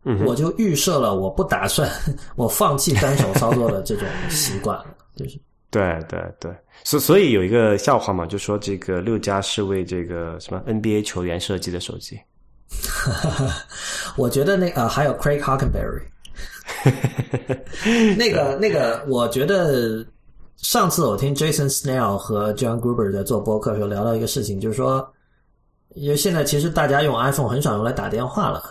[0.03, 1.89] 嗯，我就预设了我不打算
[2.35, 4.85] 我放弃单手操作的这种习惯了，
[5.15, 5.39] 就是。
[5.75, 12.17] 对对对，所所以有一个笑话嘛，就说这个六加是为这个什么 NBA 球员设计的手机。
[14.15, 16.01] 我觉得那呃，还有 Craig Hockenberry，
[18.17, 20.05] 那个 那个，我觉得
[20.55, 25.05] 上次我听 Jason Snell 和 John Gruber 在做播客的时候聊到一个事情，就是说，
[25.95, 28.63] 因为现在其实大家用 iPhone 很少用来打电话了。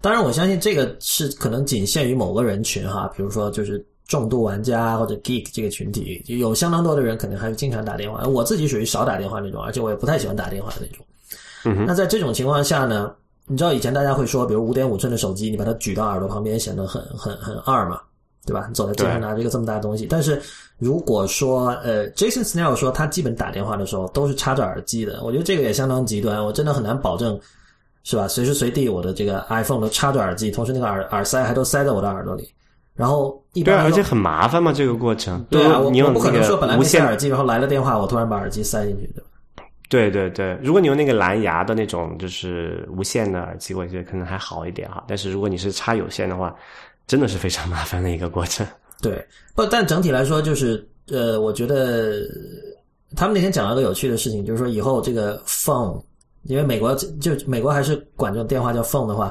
[0.00, 8.24] 当然，我相信这个是可能仅限于某个人群哈，比如说就是重度玩家或者 geek 这个群体，有相当多的人可能还是经常打电话。
[8.26, 11.04] 我自己属于少打电话那种，而且我也不太喜欢打电话的那种。
[11.64, 13.12] 嗯那在这种情况下呢，
[13.46, 18.00] 你知道以前大家会说，比如五点五寸的手机，你把它举到耳朵旁边，显得很很很二嘛，
[18.44, 18.66] 对吧？
[18.68, 20.06] 你走在街上拿着一个这么大的东西。
[20.08, 20.40] 但是
[20.78, 27.38] 如果说呃，Jason Snell 说他基本打电话的时候都是插着耳机的，我觉得这个也相当极端，我真的很难保证。
[28.08, 28.28] 是吧？
[28.28, 32.48] 随时随地我的这个 iPhone 都插着耳机，同时那个耳耳塞还都塞在我的耳朵里。
[32.96, 35.44] 然后一般对，而且很麻烦嘛，这个过程。
[35.50, 39.28] 对啊，我你用不可能说本来没塞无线耳机，然后来了电话，我突然把耳机塞进去，对吧？
[39.88, 45.04] 对对对，如果你用那个蓝牙的那种就是无线的耳机，我觉得可能还好一点哈。
[45.06, 46.52] 但是如果你是插有线的话，
[47.06, 48.66] 真的是非常麻烦的一个过程。
[49.00, 52.22] 对，不，但整体来说就是呃，我觉得
[53.14, 56.02] 他们那天讲了个有趣的事情，就是说以后这个 phone，
[56.44, 59.30] 因为美国就美国还是管这种电话叫 phone 的话，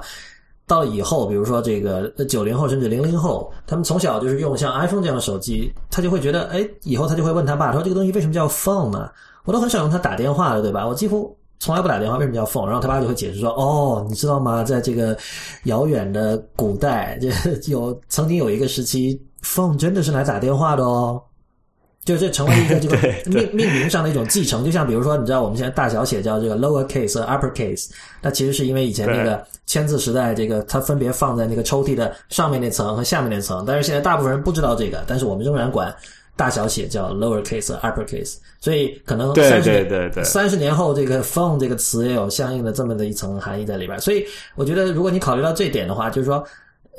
[0.67, 9.09] 到以后，比如说这个九零后甚至零零后，他们从小就是用像 iPhone 这样的手机，他就会觉得，哎，以后他就会问他爸，说这个东西为什么叫 phone 呢？
[9.45, 10.87] 我都很少用它打电话了，对吧？
[10.87, 12.65] 我几乎从来不打电话，为什么叫 phone？
[12.65, 14.63] 然后他爸就会解释说，哦，你知道吗？
[14.63, 15.15] 在这个
[15.65, 17.29] 遥远的古代，这
[17.71, 21.21] 有曾经有一个时期，phone 真的是来打电话的哦。
[22.05, 27.89] 就这成为一个这个 命命名上的一种继承，就像比如说，你知道我们现在大小写叫这个 lower case 和 upper case，
[28.21, 35.93] 那其实是因为以前那个签字时代，这个它分别放在那个抽屉的上面那层和下面那层，但是现在大部分人不知道这个，但是我们仍然管
[36.35, 43.99] 大小写叫 lower case 和 upper case，所以可能对三十对对对三十年后，这个 phone 这个词也有相应的这么的一层含义在里边。
[43.99, 44.23] 所以
[44.55, 46.45] 我觉得，如果你考虑到这一点的话，就是说，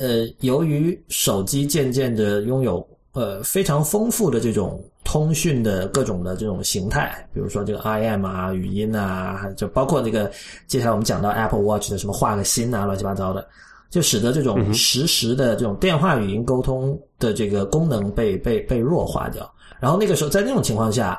[0.01, 2.85] 呃，由于手机渐渐的拥有
[3.17, 10.31] 呃非常丰富的这种通讯的各种的这种形态，比如说这个 IM 啊、语音啊，就包括这个
[10.67, 13.49] 接下来我们讲到 Apple Watch 的什么画个心啊、乱七八糟的，
[13.89, 19.51] 就使得这种实时的这种电话语音沟通的这个功能被被被弱化掉。
[19.81, 21.19] 然后那个时候，在那种情况下，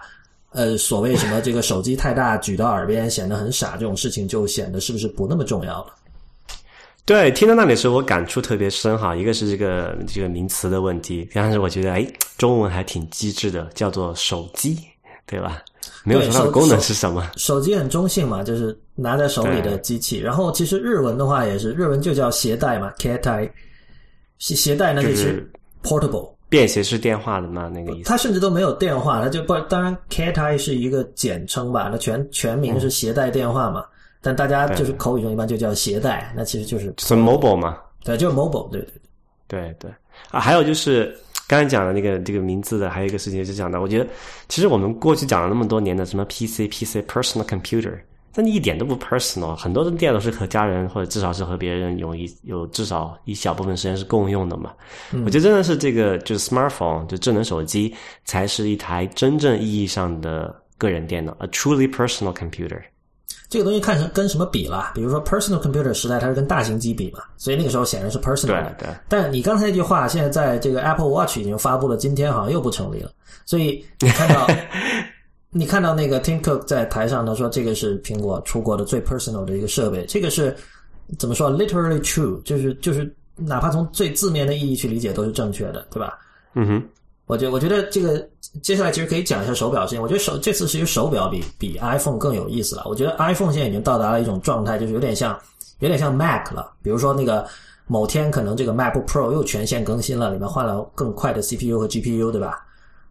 [0.52, 5.96] 呃，所谓什么这个手机太大举到耳边显得很傻这种事情，就显得是不是不那么重要了？
[7.08, 9.16] 对，听到那里的时候，我感触特别深哈。
[9.16, 12.06] 一个是这个这个名词的问题，但是我觉得哎，
[12.38, 14.78] 中文还挺机智的，叫做手机，
[15.26, 15.64] 对吧？
[16.04, 17.26] 没有对手说它的功能是什么。
[17.38, 20.20] 手机很中性嘛，就是拿在手里的机器。
[20.20, 23.50] 然后其实日文的话也是，日文就叫携带嘛 k a t a
[24.38, 28.10] 携携带那就就是是 portable，便携式电话的嘛，那个意思。
[28.10, 33.86] 它甚至都没有电话，它就不当然 k a t a 是一个简称吧，那全全名是携带电话嘛，
[34.28, 37.78] 但大家就是口语中一般就叫携带，那其实就是是 mobile 嘛？
[38.04, 39.02] 对，就是 mobile，对对对。
[39.48, 39.90] 对对
[40.32, 44.06] 啊，还有就是刚才讲的那个这个名字的，还有一个事情是讲的，我觉得
[44.50, 47.98] 其实我们过去讲了那么多年的什么 PC、PC、personal computer，
[48.34, 54.74] 但一点都不 personal，很多的电脑是和家人或者至少是和别人有一有至少一小部分时间是共用的嘛。
[55.24, 62.82] 我觉得真的是这个就是 smartphone 就智能手机才是一台真正意义上的个人电脑，a truly personal computer。
[63.50, 64.92] 这个东西看成跟什么比了？
[64.94, 68.76] 比如说 personal computer 时代，它是跟大型机比嘛，所以那个时候显然是 personal 的。
[68.78, 73.12] 对对但你刚才那句话，现在在这个 Apple Watch 已经发布了，今天好像又不成立了。
[73.46, 74.48] 所以你 看到，
[75.50, 80.54] 你看到那个 Tim Cook 在台上呢说，这个是苹果出过的最 personal 的一个设备，这个是
[81.18, 86.20] 怎么说？literally true，就是就是哪怕从最字面的意义去理解都是正确的，对吧？
[86.54, 86.84] 嗯哼，
[87.28, 88.28] 我觉我觉得这个
[88.62, 90.02] 接下来其实可以讲一下手表事情。
[90.02, 92.84] 我觉得手这次其实手表比比 iPhone 更有意思了。
[92.86, 95.38] 我觉得 iPhone 现在已经到达了一种状态，就是有点像
[95.80, 96.74] 有点像 Mac 了。
[96.82, 97.48] 比如说那个
[97.88, 102.66] 某天可能这个 MacBook Pro 又全线更新了，里面换了更快的 CPU 和 GPU，对吧？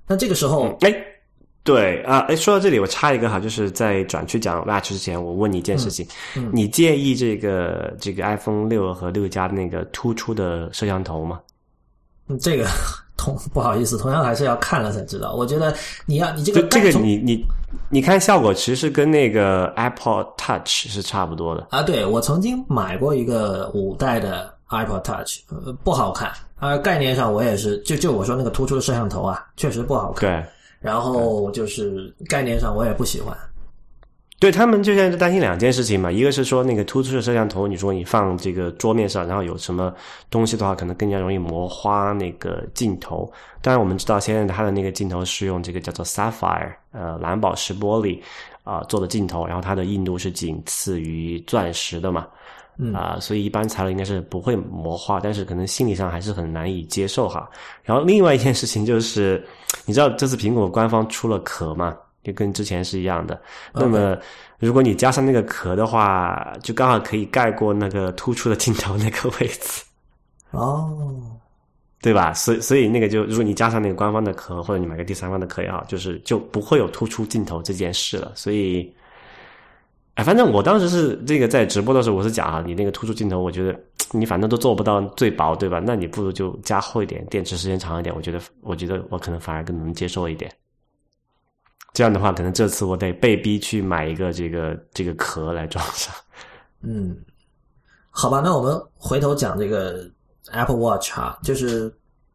[0.07, 0.95] 那这个时候，哎，
[1.65, 6.07] 对啊，哎，说到这里，我插一个哈，就是在转去讲 Watch 之前，我问你一件事情，
[6.37, 11.41] 嗯你介意这个这个 iPhone 六和六加的那个突出的摄像头吗？
[12.29, 12.67] 嗯这个
[13.17, 15.35] 同 不好意思，同样还是要看了才知道。
[15.35, 15.75] 我觉得
[16.05, 17.45] 你要你这个这个你你
[17.91, 21.67] 你看效果，其实跟那个 Apple Touch 是差不多的。
[21.71, 26.31] 啊，对我曾经买过一个五代的 iPod Touch，呃，不好看。
[26.59, 30.43] 啊，概念上我也是，就就我说那个突出的摄像头啊，确实不好看。
[30.43, 30.51] 对，
[30.81, 33.37] 然后就是概念上我也不喜欢。
[34.39, 39.93] 对他们就现在就担心两件事情嘛，一个是说那个突出的摄像头，你说你放这个桌面上，然后有什么
[40.31, 43.31] 东西的话，可能更加容易磨花那个镜头。
[43.63, 48.21] 当然我们知道现在它的那个镜头是用这个叫做 sapphire 呃蓝宝石玻璃
[48.63, 52.27] 啊、做的镜头，然后它的硬度是仅次于钻石的嘛。
[52.93, 57.49] 啊，所以一般材料应该是不会磨花，但是可能心理上还是很难以接受哈。
[57.83, 59.43] 然后另外一件事情就是，
[59.87, 61.97] 你知道这次苹果官方出了壳嘛，
[62.27, 63.41] 就跟之前是一样的。
[63.73, 64.19] 那么
[64.59, 69.85] 如果你加上那个壳的话，就刚好可以盖过那个突出的镜头那个位置。
[70.51, 71.21] 哦。
[72.03, 72.33] 对吧？
[72.35, 78.31] 所以所以那个就，如果你加上那个官方的壳，或者你买个第三方的壳也好，就是就不会有突出镜头这件事了。
[78.37, 78.95] 所以，
[80.15, 83.77] 哎，反正我当时是这个在直播的时候，我是讲啊，你那个突出镜头，我觉得
[84.13, 85.83] 你反正都做不到最薄，对吧？
[85.85, 88.15] 那你不如就加厚一点，电池时间长一点。
[88.15, 90.53] 我觉得，我觉得我可能反而更能接受一点。
[91.97, 96.15] 这样的话，可能这次我得被逼去买一个这个这个壳来装上。
[96.83, 97.17] 嗯，
[98.11, 100.07] 好吧，那我们回头讲这个。
[100.53, 101.93] Apple Watch 哈，就是，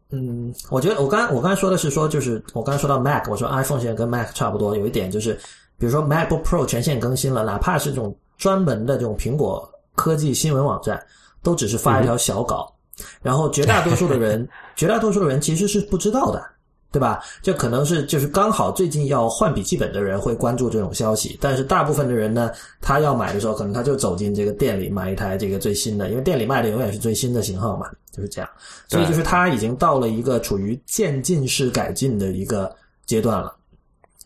[0.10, 5.34] 嗯，我觉得我刚我刚才说的是说，就是我刚才说到 Mac，我说 iPhone 现在跟 Mac 差不多，有一点就是，
[5.78, 11.02] 比如说 MacBook Pro 全线更新了，哪怕是这种专门的这种苹果科技新闻网站，
[11.42, 12.76] 都只是发一条小稿，
[13.22, 14.46] 然后绝大多数的人，
[14.76, 16.46] 绝大多数的人其实是不知道的。
[16.92, 17.24] 对吧？
[17.42, 22.52] 这可能是就是刚好最近要换笔记本的人会关注这种消息，但是大部分的人呢，
[22.82, 28.50] 他要买的时候，可能他就走进这个店里买一台这个最新的，因为店里卖的永远是最新的型号嘛，就是这样。
[28.90, 32.70] 所以就是他已经到了一个处于渐进式改进的一个
[33.06, 33.56] 阶段了。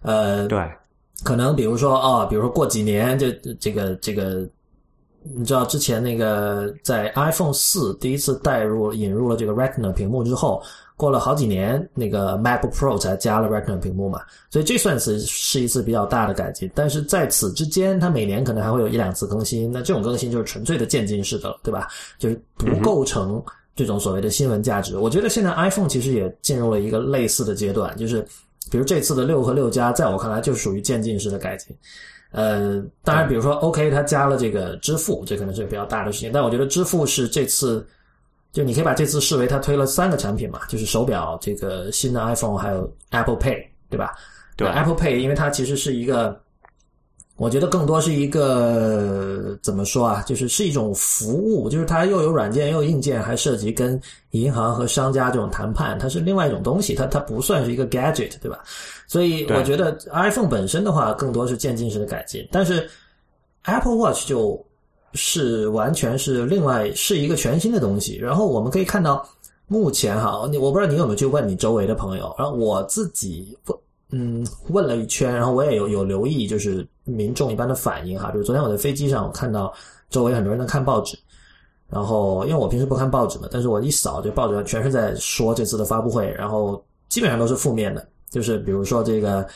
[0.01, 0.59] 呃，对，
[1.23, 3.27] 可能比如说哦，比如说过几年，就
[3.59, 4.43] 这个这个，
[5.21, 10.63] 你知道之前那个在 iPhone 四第一次带入引入了这个 Retina 屏幕之后。
[10.97, 16.71] 过了好几年，那个 MacBook Pro 才加了 Retina 屏幕嘛，所以这算是是一次比较大的改进。
[16.73, 21.89] 但是在此之间，它每年可能还会有一两次更新，那这种更新就是纯粹的渐进式的了，对吧？
[22.17, 23.43] 就是不构成
[23.75, 24.97] 这种所谓的新闻价值。
[24.97, 28.25] 我觉得现在 iPhone 其实也进入了一个类似的阶段，就是
[28.71, 31.75] 比如这次的六和六加，在我看来就属于渐进式的改进。
[32.31, 37.85] 呃，当然，比如说 OK，它加了这个支付，这可能是比较大的事情，但我觉得支付是这次。
[38.55, 44.15] 就你可以把这次视为他推了三个产品嘛，就是手表、这个新的 iPhone 还有 Apple Pay，对吧？
[44.55, 46.39] 对，Apple Pay，因为它其实是一个，
[47.35, 50.23] 我觉得更多是一个怎么说啊？
[50.25, 58.63] 就是是一种服务，就是它又有软件又有硬件，还涉及跟银行和商家这种谈判，它是另外一种东西，它它不算是一个 gadget，对吧？
[59.05, 62.89] 所以我觉得 iPhone 本身的话，更多是渐进式的改进，但是
[63.63, 64.65] Apple Watch 就。
[65.15, 69.27] 是完全是另外是一个全新的东西，然后我们可以看到，
[69.67, 73.77] 目前哈，你我不知道你有没有去问你周围的朋友，然后我自己问，
[74.11, 79.73] 嗯，问了一圈，然后我也有有留意，就是民众一般的反应哈，就是昨天我在飞机上我看到
[80.09, 81.17] 周围很多人在看报纸，
[81.89, 89.47] 然后因为我平时不看报纸嘛，但是我一扫这报纸全是在说这次的发布会，然后基本上都是负面的，就是比如说这个。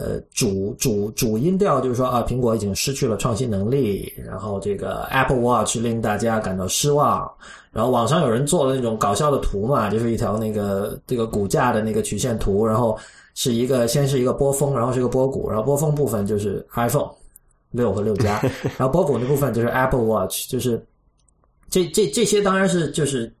[0.00, 7.28] 呃，主主主音调就是说啊，苹果已经失去了创新能力，然后这个 Apple Watch 令大家感到失望，
[7.72, 12.96] 然后网上有人做了那种搞笑的图嘛，就是一条那个这个股价的那个曲线图，然后
[13.34, 17.10] 是一个先是一个波峰，然后是一个波谷，然后波峰部分就是 iPhone
[17.72, 18.40] 六和六加，
[18.78, 20.80] 然后波谷那部分就是 Apple Watch，就是
[21.68, 23.32] 这这这些当然是就是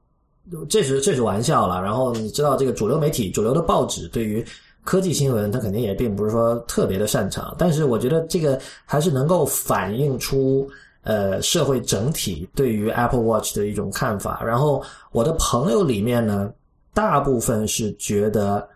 [0.68, 4.44] 这是这是玩笑了，然后你知道这个主流媒体、主流的报纸对于。
[4.88, 10.66] 科技新闻，它肯定也并不是说特别的擅长，但是我觉得这个还是能够反映出
[11.02, 14.42] 呃社会整体对于 Apple Watch 的一种看法。
[14.42, 16.50] 然后我的朋友里面呢，
[16.94, 18.66] 大部分是觉得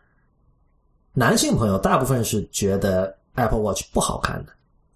[1.15, 4.53] 男性朋友大部分是觉得 Apple Watch 不好看的，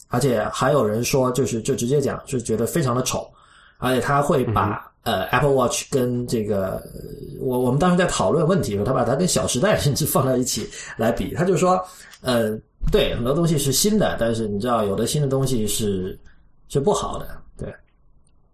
[0.08, 3.26] 而且还有人说就是就直接讲是觉得非常的丑，
[3.78, 4.92] 而且他会把。
[5.06, 6.82] 呃，Apple Watch 跟这个，
[7.40, 11.80] 我我们当时在讨论问题的时候，他把它跟《小时代》甚至放到一起来比，他就说，
[12.22, 12.58] 呃，
[12.90, 16.18] 对，很多东西是新的，但是你知道，有的新的东西是
[16.68, 17.72] 是不好的，对。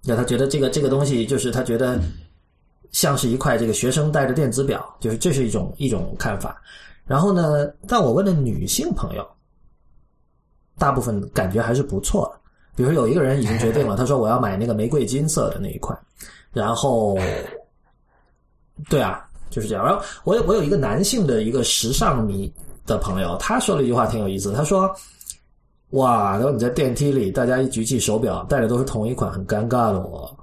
[0.05, 1.99] 那他觉得这个这个东西，就是他觉得
[2.91, 6.61] 像是一块这个学生带着电子表，就是这是一种一种看法。
[7.07, 9.27] 然后呢，但我问的女性朋友，
[10.77, 12.31] 大部分感觉还是不错。
[12.75, 15.97] 比如有一个人已经决定了，他说我要买那个玫瑰金色的那一块。
[16.53, 17.19] 然后，
[18.89, 19.85] 对啊，就是这样。
[19.85, 22.53] 然后我有我有一个男性的一个时尚迷
[22.87, 24.53] 的朋友，他说了一句话挺有意思。
[24.53, 24.95] 他说
[25.91, 30.01] ：“哇，然后你在电梯里，大家一举起手表，戴的都是同一款，很尴尬的。
[30.05, 30.37] ”我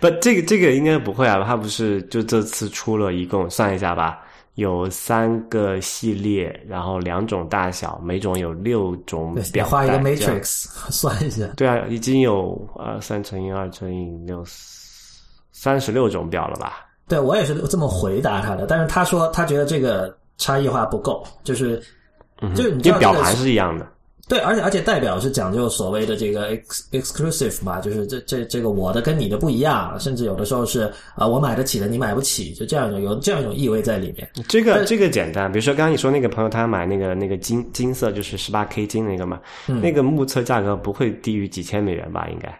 [0.00, 1.42] 不，这个这个应该不会啊。
[1.44, 4.18] 他不是就这次出了一共算一下吧，
[4.56, 9.66] 有三个系列，然后两种大小，每种有六种表。
[9.66, 11.46] 画一个 matrix 算一下。
[11.56, 14.42] 对啊，已经有呃三乘以二乘以六
[15.52, 16.86] 三十六种表了吧？
[17.06, 21.80] 对我也是这么回答他的，但是他说他觉得这个差异化不够，就是
[22.54, 23.86] 就是你表盘是一样的。
[24.28, 34.28] 对，而且而且代表是讲究所谓的这个 ex exclusive 嘛，就是这这这个我的跟你的不一样，甚至有的时候是啊、我买得起的你买不起，就这样一种有这样一种意味在里面。
[34.48, 42.26] 这个这个简单，比如说刚刚你说那个朋友他买那个那个金金色就是十八 K 金那个嘛，那个目测价格不会低于几千美元吧？
[42.30, 42.52] 应该。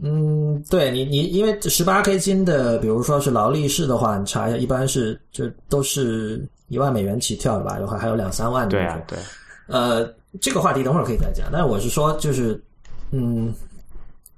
[0.00, 8.70] 嗯，对你你因为十八 K 金的，比如说是劳力士的话，你查一下，一般是就都是一万美元起跳的吧，的话还有两三万的。
[8.70, 9.18] 对啊，对。
[9.66, 10.08] 呃，
[10.40, 11.48] 这个话题等会儿可以再讲。
[11.52, 12.62] 但是我是说，就是
[13.10, 13.54] 嗯，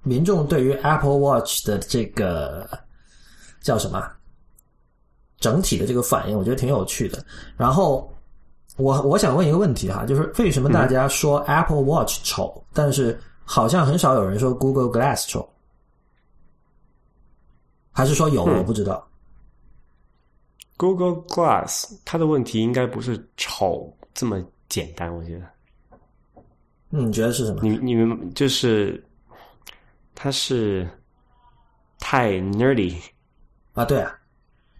[0.02, 2.68] 民众对于 Apple Watch 的这个
[3.60, 4.10] 叫什么
[5.38, 7.24] 整体的这个反应，我觉得挺有趣的。
[7.56, 8.12] 然后
[8.76, 15.48] 我我想问一个问题哈，就是为什么大家说 Apple Watch 丑，但是好像很少有人说 Google Glass 丑？
[17.92, 18.44] 还是说有？
[18.44, 19.06] 我不知道。
[20.76, 25.44] Google Glass 它的问题应该不是丑这么简单，我觉得。
[26.90, 27.60] 嗯，你觉得是什么？
[27.62, 29.02] 你你们就是，
[30.14, 30.88] 他是
[31.98, 32.94] 太 nerdy
[33.74, 34.12] 啊，对啊。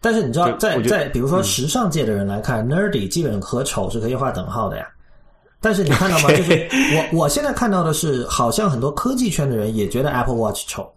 [0.01, 4.89] 但是你知道，在在比如说时尚界的人来看、n e r d y 基本和丑是可以划等号的呀。
[5.61, 6.29] 但是你看到吗？
[6.35, 10.91] 就是我我现在看到的是，好像很多科技圈的人也觉得 Apple Watch 丑。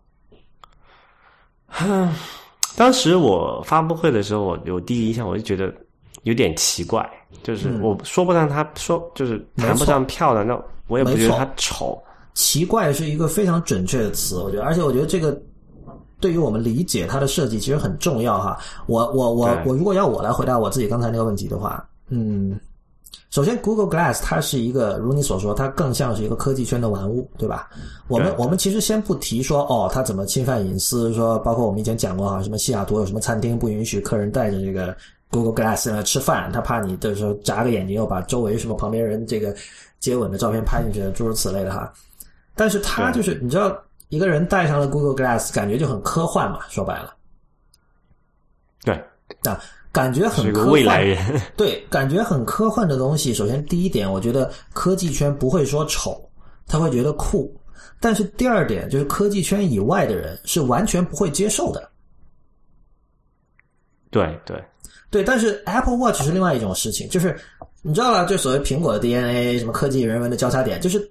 [2.78, 5.74] 当时我发布会的时候，我有第一印象，我就觉得
[6.24, 7.08] 有点奇怪，
[7.44, 10.58] 就是嗯我说不上他说就是谈不上漂亮，那
[10.88, 12.02] 我也不觉得它丑。
[12.34, 15.40] 奇怪是一个非常准确的词，我觉得，而且我觉得这个
[16.20, 18.58] 对于我们理解它的设计其实很重要哈。
[18.88, 22.60] 我我我我如果要我来回答我自己刚才那个问题的话，嗯，
[23.30, 27.70] 首先 Google Glass 它是一个如你所说，它更像是一个科技圈的玩物，对吧？
[28.08, 34.96] 我们我们其实先不提说哦，它怎么侵犯隐私，说包括我们以前讲过哈，什么西雅图有什么餐厅不允许客人带着这个
[35.30, 39.56] Google Glass 来吃饭，他怕你的时候眨个眼睛又把周围什么旁边人这个
[40.04, 41.94] 接吻的照片拍进去，诸如此类的哈。
[42.56, 43.74] 但是他就是你知道，
[44.10, 47.16] 一个人戴上了 Google Glass，感觉就很科幻嘛，说白了
[48.84, 48.94] 对，
[49.50, 49.58] 啊，
[49.94, 50.72] 感觉很科幻。
[50.72, 51.18] 未来人。
[51.56, 56.30] 对，感觉很科幻的东西，首先第一点，我觉得科技圈不会说丑，
[56.68, 57.58] 他会觉得酷。
[58.02, 61.90] 但是第二点就是科技圈以外的人是完全不会接受的。
[64.12, 64.62] 对对，
[65.10, 67.40] 对，但是 Apple Watch 是另外一种事情，就是
[67.86, 71.06] 你知道了，就所谓苹果的 DNA，什么科技人文的交叉点，就是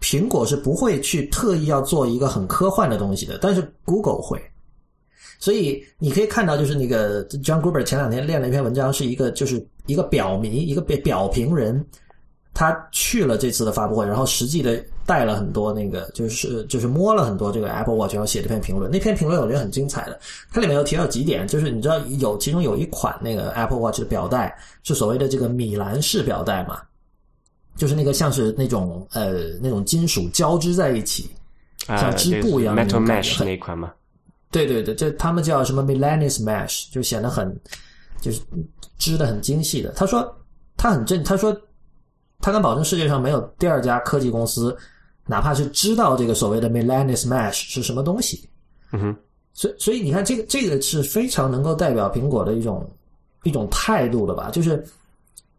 [0.00, 4.40] 苹果是不会去特意要做一个很科幻的东西的，但是 Google 会。
[5.38, 11.84] 所以你可以看到，就是那个 John Gruber 前两天练了一篇文章，是一个就是一个表迷，一个表表评人，
[12.54, 18.90] 他去了这次的发布会，然后实际的带了很多那个，就是就是摸了很多这个 Apple Watch，然后写这篇评论。
[18.90, 20.20] 那篇评论我觉得很精彩的，
[20.52, 26.82] 它里面有提到几点，就是你知道有其中有一款那个 Apple Watch 的表带是所谓的这个米兰式表带嘛，
[27.74, 31.30] 就是那个像是那种呃那种金属交织在一起，
[31.86, 33.90] 啊，像织布一样的那，Metal 种那一款嘛。
[34.50, 37.58] 对对对，这他们叫什么 Milanese Mesh，就显得很
[38.20, 38.40] 就是
[38.98, 39.90] 织的很精细的。
[39.92, 40.36] 他说
[40.76, 41.54] 他很正，他说
[42.40, 44.76] 他敢保证世界上没有第二家科技公司，
[45.28, 48.48] 哪怕是知道这个所谓的 Milanese Mesh 是什么东西。
[48.90, 49.16] 嗯哼，
[49.52, 52.90] 所以所以你看，这个这个是非常能够代表苹果的一种
[53.42, 54.50] 一种态度的吧？
[54.50, 54.82] 就是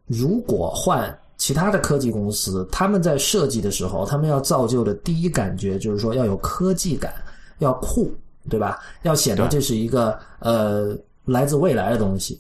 [0.08, 7.14] 如果换其他的科技公司，他们在设计的时候，他们要造就的第一感觉就是说要有科技感，
[7.60, 8.12] 要酷，
[8.50, 8.80] 对吧？
[9.04, 12.40] 要显得这是一个呃来自未来的东西。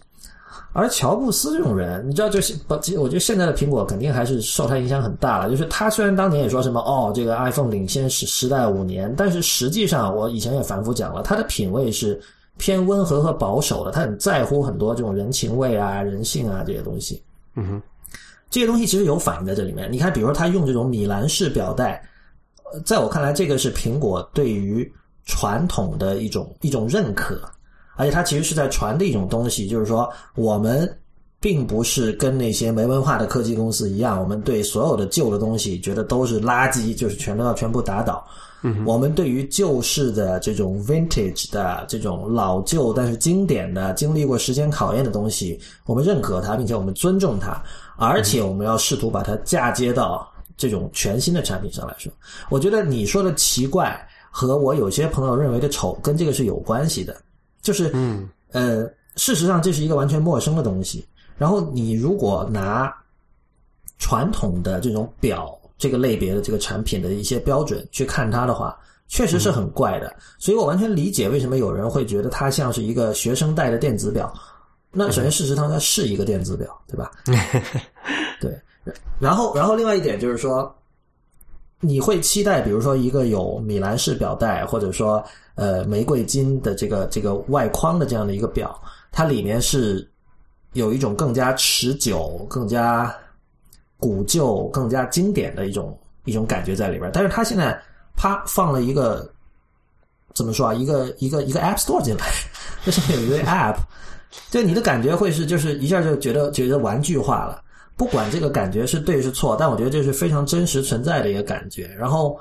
[0.72, 5.50] 而乔布斯这种人，你知道，就是不，其实我觉得现在的苹果肯定还是受他影响很大了。
[5.50, 12.22] 就是他虽然当年也说什么哦，这个 iPhone 领先时时代五年，但是实际上我以前也反复讲了，他的品味是
[12.58, 17.22] 偏温和和保守的，他很在乎很多这种人情味啊、人性啊这些东西。
[17.56, 17.82] 嗯哼，
[18.50, 19.92] 这些东西其实有反映在这里面。
[19.92, 22.02] 你看，比如说他用这种米兰式表带，
[22.72, 24.90] 呃在我看来，这个是苹果对于
[25.26, 27.42] 传统的一种一种认可，
[28.00, 30.90] 而且它其实是在传递一种东西，就是说我们
[31.42, 38.26] 并不是跟那些没文化的科技公司一样，我们对所有的旧的东西觉得都是垃圾，就是全都要全部打倒。
[38.62, 47.62] 嗯我们对于旧式的这种 vintage 的这种老旧但是经典的、经历过时间考验的东西，我们认可它，并且我们尊重它，
[47.98, 50.26] 而且我们要试图把它嫁接到
[50.58, 52.10] 这种全新的产品上来说。
[52.50, 53.98] 我觉得你说的奇怪
[54.30, 57.16] 和我有些朋友认为的丑跟这个是有关系的，
[57.62, 58.84] 就是嗯呃，
[59.16, 61.06] 事实上这是一个完全陌生的东西。
[61.38, 62.94] 然后你如果拿
[63.98, 70.14] 传统的这种表这个类别的这个产品的一些标准去看它的话，确实是很怪的。
[70.38, 74.34] 所以我完全理解为什么有人会觉得它像是一个学生戴的电子表。
[74.92, 77.12] 那首先，事实上它是一个电子表，对吧？
[78.42, 78.60] 对。
[79.20, 80.76] 然后，然后另外一点就是说，
[81.82, 85.24] 你会期待，比如说一个有米兰式表带，或者说
[85.56, 88.78] 呃玫瑰金的这个这个外框的这样的一个表，
[89.12, 90.06] 它里面是
[90.74, 93.16] 有一种更加持久、更加
[93.98, 97.10] 古旧、更加经典的一种一种感觉在里边。
[97.14, 97.82] 但是它现在
[98.16, 99.32] 啪放了一个
[100.34, 100.74] 怎么说啊？
[100.74, 102.26] 一个一个一个 App Store 进来，
[102.84, 103.78] 这上面有一个 App，
[104.50, 107.64] 就你的感觉会是就是一下就觉得觉得玩具化了。
[108.00, 111.86] 不管这个感觉是对是错，但我觉得这是非常真实存在的一个感觉。
[112.00, 112.40] 然后，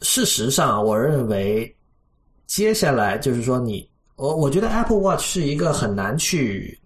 [0.00, 1.76] 事实上，我认为
[2.46, 3.86] 接下来就是说，你
[4.16, 6.80] 我我觉得 Apple Watch 是一个很难去，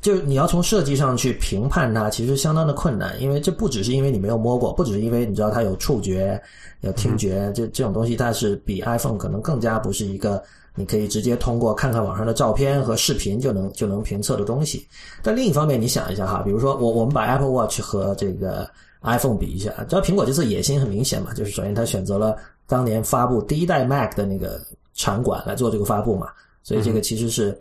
[0.00, 6.42] 就你要从设计上去评判它，其实相当的困难，因为这不只是因为你没有摸过，不只是因为你知道它有触觉、
[6.80, 10.42] 有听觉，这这种东西它是比 iPhone 可能更加不是一个。
[10.74, 14.86] 你可以直接通过看看网上的照片和视频就能就能评测的东西。
[15.22, 18.68] 但另一方面，你想一下哈，比如说我我们把 Apple Watch 和这个
[19.02, 21.34] iPhone 比一下，知道苹果这次野心很明显嘛？
[21.34, 24.60] 就是首先它选择了当年发布第一代 Mac 的那个
[24.94, 26.28] 场馆来做这个发布嘛，
[26.62, 27.52] 所以这个其实是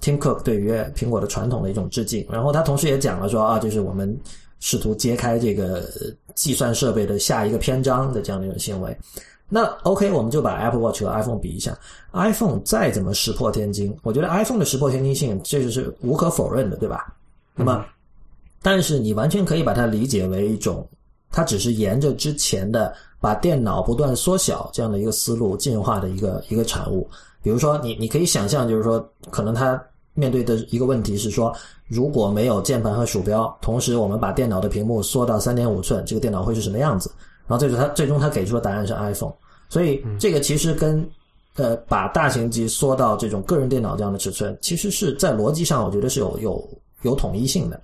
[0.00, 2.26] Tim Cook 对于苹果的传统的一种致敬。
[2.30, 4.18] 然后他同时也讲了说啊，就是我们
[4.60, 5.84] 试图揭开这个
[6.34, 8.96] 计算设备的下一个篇章的这样的一种行为。
[9.54, 11.78] 那 OK，我们就把 Apple Watch 和 iPhone 比一下。
[12.10, 17.14] iPhone 再怎么石破天惊，我觉得 iPhone 的石破天惊性这就是无可否认的，对吧？
[17.54, 17.84] 那么，
[18.60, 20.84] 但是你完全可以把它理解为一种，
[21.30, 27.08] 它只是沿着之前的把电脑不断缩小这样的一个思路进化的一个一个产物。
[27.40, 29.80] 比如说，你你可以想象，就是说，可能它
[30.14, 31.54] 面对的一个问题是说，
[31.86, 37.08] 如果没有键盘和鼠标，同时我们把电脑的屏幕缩到三点五寸，这个电脑会是什么样子？
[37.46, 39.34] 然后最终他最终他给出的答案是 iPhone，
[39.74, 41.04] 所以这个其实跟
[41.56, 46.70] 呃把大型机缩到这种个人电脑这样的尺寸，其实是在逻辑上我觉得是有有
[47.02, 47.80] 有统一性的。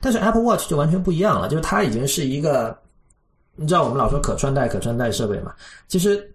[0.00, 2.74] 但是 Apple Watch 就完全不一样了，就是它已经是一个，
[3.54, 5.52] 你知道我们老说可穿戴可穿戴设备嘛，
[5.88, 6.26] 其实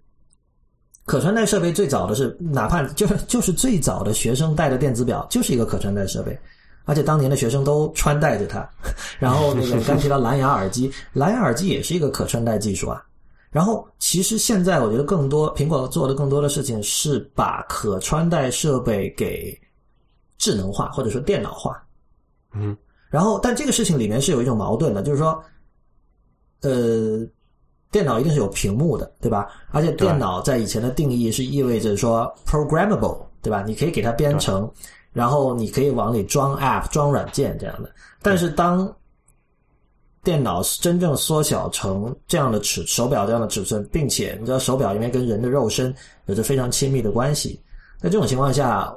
[1.05, 6.39] 可穿戴设备最早的是哪怕就是就是最早的学生戴的电子表就是一个可穿戴设备。
[6.85, 8.69] 而且当年的学生都穿戴着它，
[9.17, 13.03] 然后那个刚提到蓝牙耳机，蓝牙耳机也是一个可穿戴技术啊。
[13.51, 19.55] 然后其实现在我觉得更多苹果做的更多的事情是把可穿戴设备给
[20.37, 21.79] 智能化或者说电脑化。
[22.53, 22.75] 嗯，
[23.09, 25.43] 然后但这个事情里面是有一种矛盾的，就是说，
[26.61, 27.27] 呃，
[27.91, 29.49] 电脑一定是有屏幕的，对吧？
[29.71, 33.61] 而且电脑在以前的定义是意味着说 programmable，对吧？
[33.63, 34.67] 你可以给它编程。
[35.13, 37.91] 然后你可以往里装 App、装软件这样的，
[38.21, 38.89] 但是当
[40.23, 45.93] 电脑真正缩小成这样的尺手表这样的尺寸，并且你知道手表因为跟人的肉身
[46.27, 47.59] 有着非常亲密的关系，
[47.99, 48.93] 在这种情况下，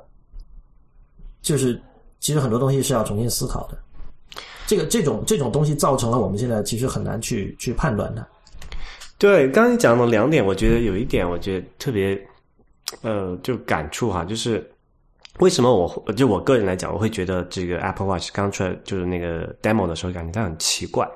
[1.40, 1.80] 就是
[2.20, 3.78] 其实很多东西是要重新思考的。
[4.66, 8.26] 这个这种这种东西造成了我们现在其实很难去去判断的。
[9.16, 12.20] 对，刚才讲了两点，我觉得有一点我觉得特别
[13.02, 14.70] 呃就感触哈，就是。
[15.40, 21.08] 为什么我就我个人来讲，我会觉得这个 Apple Watch 刚出来就是那个 demo 的时候，感觉它很奇怪。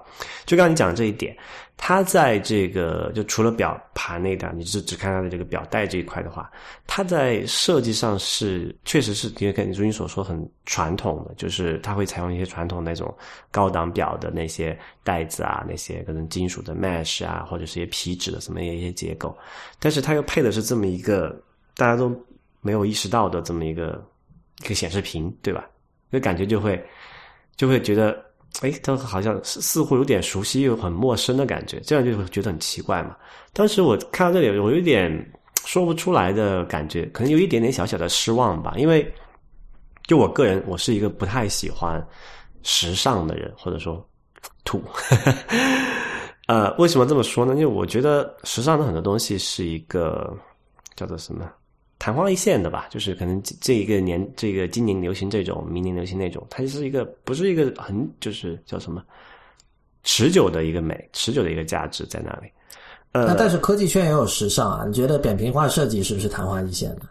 [0.45, 1.37] 就刚刚你讲的这一点，
[1.77, 6.51] 它在这个就除了表盘那点，你是只看它的这个表带这一块的话，
[6.85, 13.15] 它在设计上是确实是，因为跟如你所说很传统的，就是它会采用一些传统那种
[13.53, 19.37] 高档表的那些带子啊，那些可能金属的 mesh 啊，或者是一些皮质的什么一些结构，
[19.79, 21.41] 但是它又配的是这么一个
[21.77, 22.13] 大家都。
[22.61, 24.05] 没有意识到的这么一个
[24.65, 25.69] 一个显示屏，对吧？
[26.11, 26.83] 那感觉就会
[27.57, 28.19] 就会觉得，
[28.63, 33.17] 哎，它好像似乎有点熟悉又很陌生的感觉，这样就会觉得很奇怪嘛。
[33.53, 35.33] 当时我看到这里，我有点
[35.65, 38.75] 说不出来的感觉，可能有一点点小小的失望吧。
[38.77, 39.13] 因为
[40.07, 42.03] 就我个人，我是一个不太喜欢
[42.63, 44.03] 时尚的人，或者说
[44.65, 44.83] 土。
[46.49, 47.53] 呃，为什么这么说呢？
[47.53, 50.35] 因为我觉得时尚的很多东西是一个
[50.97, 51.47] 叫做什么？
[51.99, 59.03] 昙花一现的吧，就是可能这一个年，这个今年流行这种，明年流行那种，它是一个不是一个很就是叫什么
[60.05, 62.49] 持久的一个美，持久的一个价值在那里。
[63.11, 67.03] 呃，那但是科技圈也有时尚啊，你觉得扁平化设计是不是昙花一现的？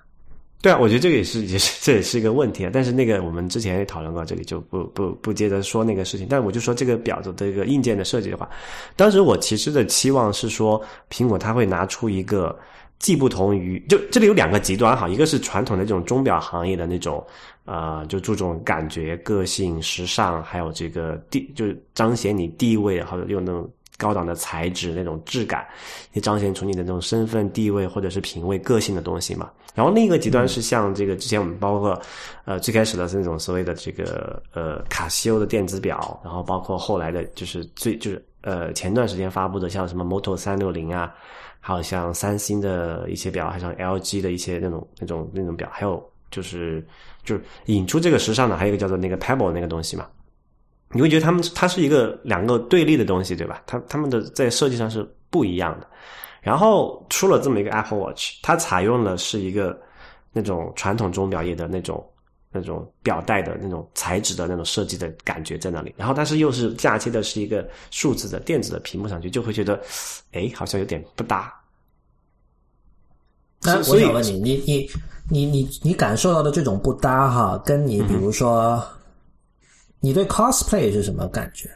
[0.62, 2.72] 对啊，我觉得这个也是，也 是这也是一个问题啊。
[2.74, 6.28] 但是那个我们之前也讨论过，这里就不不不接着说那个事情。
[6.30, 8.50] 但我就说这个表的这个硬件的设计的话，
[8.96, 10.82] 当时我其实的期望是说，
[11.12, 12.58] 苹果它会拿出一个。
[13.00, 17.24] 既不同于，就这里有两个极端哈，一个是传统的这种钟表行业的那种，
[17.66, 25.66] 呃，就注重感觉、个性、时尚，还有这个地，就是彰显你地位，或者用那种高档的材质、那种质感，
[26.14, 29.50] 也彰显出你的那种身份地位或者是品味、个性的东西嘛。
[29.76, 32.02] 然后另一个极端是像这个之前我们包括，
[32.46, 38.24] 呃，最开始的是那种所谓的这个呃卡西欧的电子表，然后包括后来的就是最就是。
[38.42, 41.14] 呃前段时间发布的，像什么 Moto 三六零啊，
[41.68, 46.02] 还有像三星的一些表，还像 LG 的一些那种那种那种表，还有
[46.32, 46.82] 就是
[47.26, 50.08] 就是引出这个时尚的，还有一个叫做那个 Pebble 那个东西嘛。
[50.92, 53.62] 你会觉得他们它是一个两个对立的东西，对吧？
[53.66, 55.88] 它他们的在设计上是不一样的。
[56.42, 59.78] 然后出了这么一个 Apple Watch，它采用的是一个
[60.32, 62.02] 那种传统钟表业的那种
[62.50, 65.94] 那种表带的那种材质的那种设计的感觉在那里。
[65.98, 69.78] 然后但是又是嫁接的是一个数字的电子的屏幕上去，就会觉得，
[70.32, 71.54] 哎，好像有点不搭。
[73.64, 74.90] 那我想问你，你你
[75.30, 78.84] 你你你感受到的这种不搭哈，跟你比如说。
[80.00, 81.68] 你对 cosplay 是什么感觉？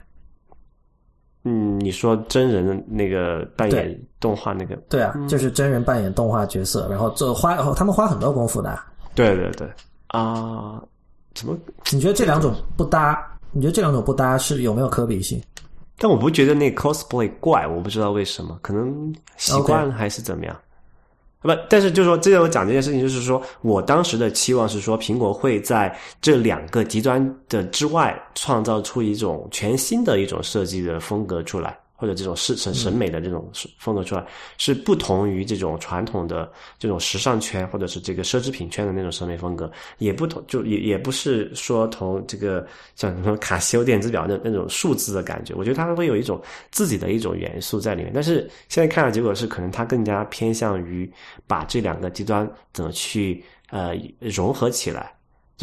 [1.43, 8.79] 嗯，你说真人的那个扮演动画那个，对啊，就是真人扮演动画角色，然后做花，他们花很多功夫的。
[9.15, 9.67] 对对对
[10.09, 10.79] 啊，
[11.33, 11.57] 怎么？
[11.91, 13.19] 你觉得这两种不搭？
[13.51, 15.41] 你觉得这两种不搭是有没有可比性？
[15.97, 20.55] 但我不觉得那 cosplay 怪，我不知道为什么，可能习惯了还是怎么样。
[21.41, 31.75] 不，但是就是说，这个我讲这件事情，就是说我当时的期望是说，苹果会在这两个极端的之外，创造出一种全新的一种设计的风格出来。
[32.01, 33.47] 或者这种审审审美的这种
[33.77, 34.25] 风格出来，
[34.57, 45.53] 是不同于这种传统的这种时尚圈或者是这个奢侈品圈的那种审美风格，也不同，就也也不是说同这个像什么卡西欧电子表那那种数字的感觉。
[45.53, 46.41] 我觉得它会有一种
[46.71, 48.11] 自己的一种元素在里面。
[48.11, 51.07] 但是现在看的结果是，可能它更加偏向于
[51.45, 55.13] 把这两个极端怎么去呃融合起来。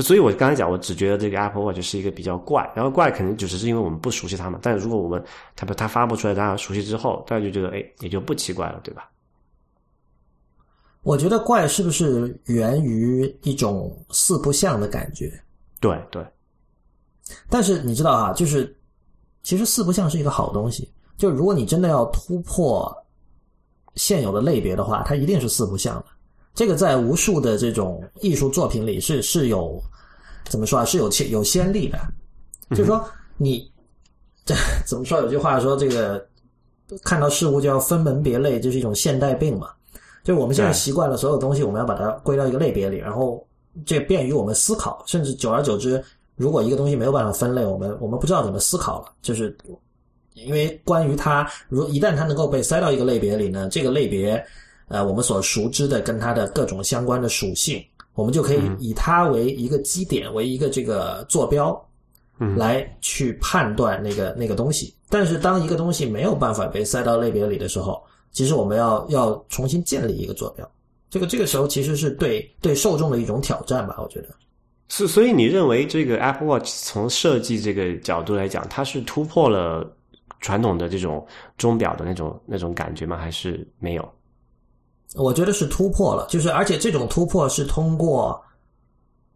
[0.02, 4.58] 所以，我刚才讲，我只觉得这个 Apple Watch 是一个比较怪，然后怪可能就只是因为我们不熟悉它嘛。
[4.62, 5.22] 但是如果我们
[5.56, 9.10] 它它发布出来，大家熟悉之后，大家就觉得，哎，也就不奇怪了，对吧？
[11.02, 15.32] 我觉得怪是不是源于一种四不像的感觉？
[15.80, 16.24] 对对。
[17.48, 18.76] 但是你知道啊，就是
[19.42, 20.92] 其实四不像是一个好东西。
[21.16, 22.94] 就如果你真的要突破
[23.94, 26.04] 现有的类别的话，它一定是四不像的。
[26.58, 29.80] 这个在无数的这种艺术作品里是是有
[30.46, 30.84] 怎么说啊？
[30.84, 31.96] 是有先有先例的，
[32.70, 33.70] 就是说你
[34.44, 35.20] 这怎么说？
[35.20, 36.26] 有句话说，这个
[37.04, 39.68] 看到事物就要分门别类，这是一种现代病嘛。
[40.24, 43.46] 就我们现在习惯了所有东西，我们要把它归到一个类别里，然后
[43.86, 45.00] 这便于我们思考。
[45.06, 46.02] 甚至久而久之，
[46.34, 49.12] 如果一个东西没有办法分类，我们我们不知道怎么思考了。
[49.22, 49.56] 就是
[50.34, 54.44] 因为关于它，如一旦它能够被塞到一个类别里呢，这个类别。
[54.88, 57.82] 呃，我们所熟知的跟它的各种相关的属性，
[58.14, 61.88] 我们就可以以它为一个基点，为一个这个坐标，
[62.56, 64.94] 来去判断那个那个东西。
[65.08, 70.70] 但是，当一个东西没有办法被塞到类别里的时候，其实我们要要重新建立一个坐标。
[71.10, 73.96] 这个这个时候其实是对对受众的一种挑战吧？
[73.98, 74.28] 我觉得
[74.88, 75.08] 是。
[75.08, 79.90] 所以，你认为这个 Apple Watch 从设计这个角度来讲，它是突破了
[80.40, 81.26] 传统的这种
[81.56, 83.16] 钟表的那种那种感觉吗？
[83.16, 84.06] 还是没有？
[85.18, 88.40] 我觉得是突破了，就是而且这种突破是通过，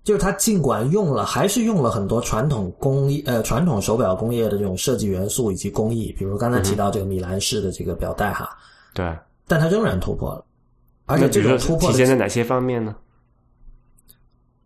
[0.05, 8.57] 就是它尽管用了，还是用了很多传统工艺呃传统手表工业的这种设计元素以及工艺，比如刚才提到这个米兰式的这个表带哈，
[8.95, 9.13] 对，
[9.47, 10.45] 但它仍然突破了，
[11.07, 12.95] 而且这种突破体现在哪些方面呢？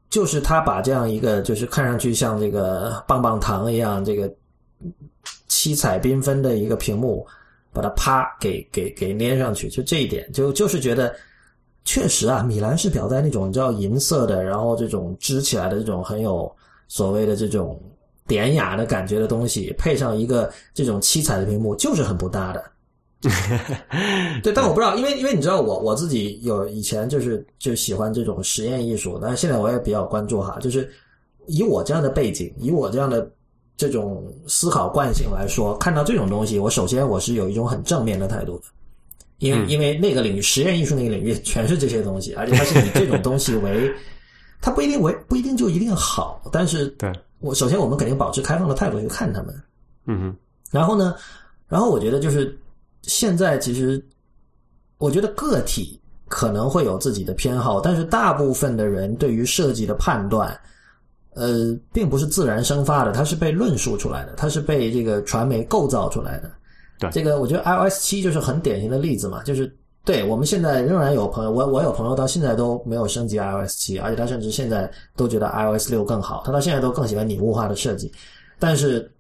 [0.09, 4.33] 就是他把这样一个就是看上去像这个棒棒糖一样这个
[5.49, 7.27] 七彩缤纷的一个屏幕。
[7.77, 11.15] 把它啪给给给粘上去，就这一点，就就是觉得
[11.85, 16.51] 确实啊，米兰式表带那种你知道银色的，然后这种织起来的这种很有
[16.89, 17.79] 所谓的这种
[18.27, 22.65] 典雅的感觉的东西，配上一个这种七彩的屏幕，就是很不搭的。
[24.43, 30.91] 对，但我不知道，因为因为你知道，我我自己有以前就是就喜欢这种实验艺术，但是现在我也比较关注哈，就是
[31.47, 33.31] 以我这样的背景，以我这样的。
[33.77, 38.65] 这种思考惯性来说，看到这种东西，我首先我是有一种很正面的态度的，
[39.39, 43.93] 因为因为那个领域实验艺术那个领域全是这些东西，而且它是以这种东西为，
[44.63, 47.13] 它不一定为不一定就一定好，但是对。
[47.41, 49.63] 我首先我们肯定保持开放的态度去看他们，
[50.07, 50.37] 嗯哼，
[50.71, 51.15] 然后呢，
[51.69, 52.59] 然后我觉得就是
[53.03, 54.03] 现在其实
[54.97, 60.59] 我觉得个体可能会有自己的偏好，但是大部分的人对于设计的判断。
[61.37, 66.51] 呃，并不是自然生发的，它是被论述出来的，它是被这个传媒构造出来的。
[66.99, 69.71] 对，这个我觉得 iOS 七就是很典型的例子嘛，就是
[70.03, 78.11] 对我们现在仍然有朋友，我我有朋友到现在都没有升级 iOS 七，而且他甚至现在都觉得 iOS 六更好，他到现在都更喜欢拟物化的设计。
[78.59, 79.13] 但是，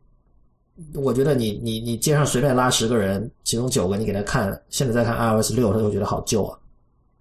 [0.94, 6.58] 我觉得你你你街上随便拉十个人，其中九个你给他看，现在再看 iOS 六，他就觉得好旧啊。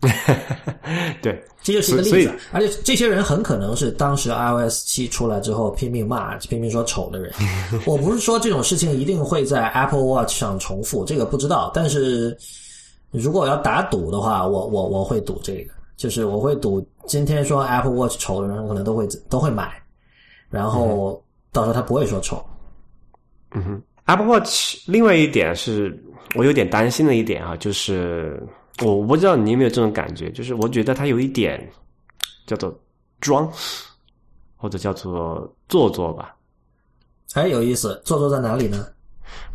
[1.22, 2.34] 对，这就是一个例子。
[2.52, 7.34] 而且这些人很可能是当时 iOS 七出来之后拼命骂、拼命说丑的人。
[7.86, 11.72] 我不是说这种事情一定会在 Apple Watch 上重复，这个不知道。
[11.74, 12.38] 但是
[13.12, 19.72] 如果要打赌的话，我我我会赌这个，就是我会赌今天说 Apple Watch 丑的人可能都会都会买，
[20.50, 22.44] 然后到时候他不会说丑。
[23.52, 25.98] 嗯哼，Apple Watch 另外一点是
[26.36, 28.44] 我有点担心的一点啊，就是
[28.84, 31.70] 我不知道你有没有这种感觉，就是我觉得它有一点
[32.46, 32.78] 叫做
[33.22, 33.50] 装，
[34.58, 36.36] 或者叫做做作吧。
[37.34, 38.88] 哎，有意思，做作在哪里呢？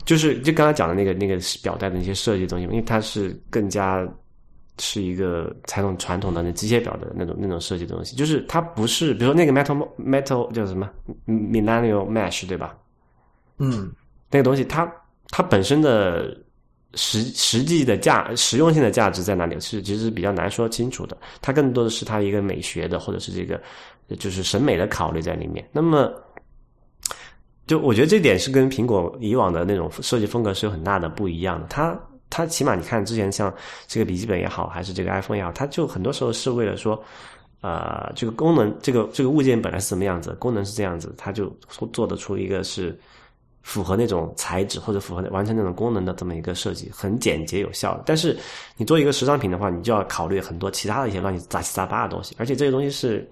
[0.04, 4.06] 就是就刚才讲的那个那个表带的那些设计东西，因为它是更加
[4.78, 10.90] 是一个采用传统的那机械表的那种那种设计东西，就是它不是比如说那个 metal metal 叫什么
[11.26, 12.76] Millennial Mesh 对吧？
[13.58, 13.92] 嗯，
[14.30, 14.90] 那个东西它
[15.28, 16.36] 它本身的
[16.94, 19.58] 实实际的价实用性的价值在哪里？
[19.60, 21.16] 是其实是比较难说清楚的。
[21.40, 23.60] 它更多的是它一个美学的或者是这个
[24.18, 25.68] 就是审美的考虑在里面。
[25.72, 26.12] 那么。
[27.66, 31.68] 就我觉得这点是跟苹果以往的那种设计风格是有很大的不一样的。
[31.68, 31.96] 它
[32.28, 33.54] 它起码你看之前像
[33.86, 37.00] 这个笔记本也好，还是这个 iPhone 也好，它就很多时候是为了说，
[37.60, 41.48] 呃，这个功能，这个这个物件本来是什么样子，功能是这样子，它就
[41.92, 42.98] 做得出一个是
[43.62, 48.02] 符合那种材质或者符合完成那种功能的这么一个设计，很简洁有效。
[48.04, 48.36] 但是
[48.76, 53.28] 你做一个时尚品的话，你就要考虑很多其他的一些乱七杂七杂八的东西，而且这些东西是。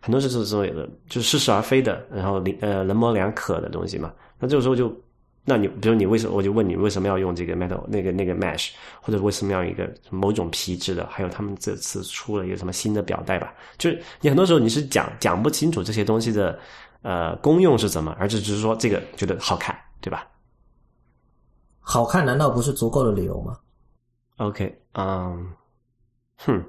[0.00, 4.12] 很多是这种的，就是似是而非的，然后呃人模两可的东西嘛。
[4.38, 4.94] 那这个时候就，
[5.46, 11.06] 那你比如你为什么，我就问你为什么要用这个 metal 那个那个 mesh，或者为什么要一个某种皮质的？
[11.10, 13.54] 还有他们这次出了一个什么新的表带吧？
[13.78, 16.58] 就是你很多时候你是讲讲不清楚这些东西的
[17.04, 20.26] 呃功用是怎么，而只是说这个觉得好看，对吧？
[21.78, 23.58] 好看难道不是足够的理由吗
[24.38, 25.52] ？OK，嗯，
[26.38, 26.64] 哼。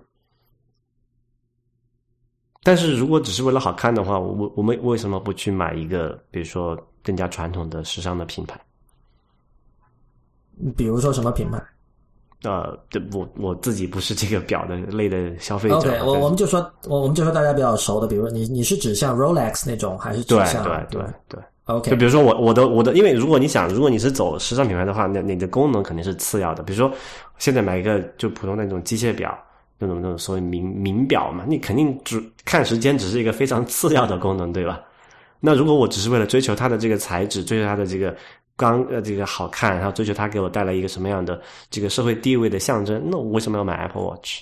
[2.61, 8.59] 但是如果只是为了好看的话，我我们为什么不去买一个，比如说更加传统的时尚的品牌？
[10.75, 11.63] 比如说什么品牌？
[12.43, 12.77] 呃，
[13.13, 15.75] 我我自己不是这个表的类的消费者。
[15.75, 26.61] OK，我我们就说，我我们就说大家比较熟的，比如说你你是指像 Rolex 那种，还是指向对对对对？OK，就比如说我我的我的，因为如果你想，如果你是走时尚品牌的话，那你的功能肯定是次要的。
[26.63, 26.91] 比如说
[27.37, 29.37] 现在买一个就普通那种机械表。
[29.77, 34.79] 那种那种所谓名名表嘛，你肯定只看时间只是一个非常次要的功能，对吧？
[35.41, 38.15] 那如果我只是为了追求它的这个材质，追求它的这个
[38.57, 44.41] 刚呃这个好看，然后追求它给我带来一个什么样的这个社会地位的象征，那我为什么要买 Apple Watch？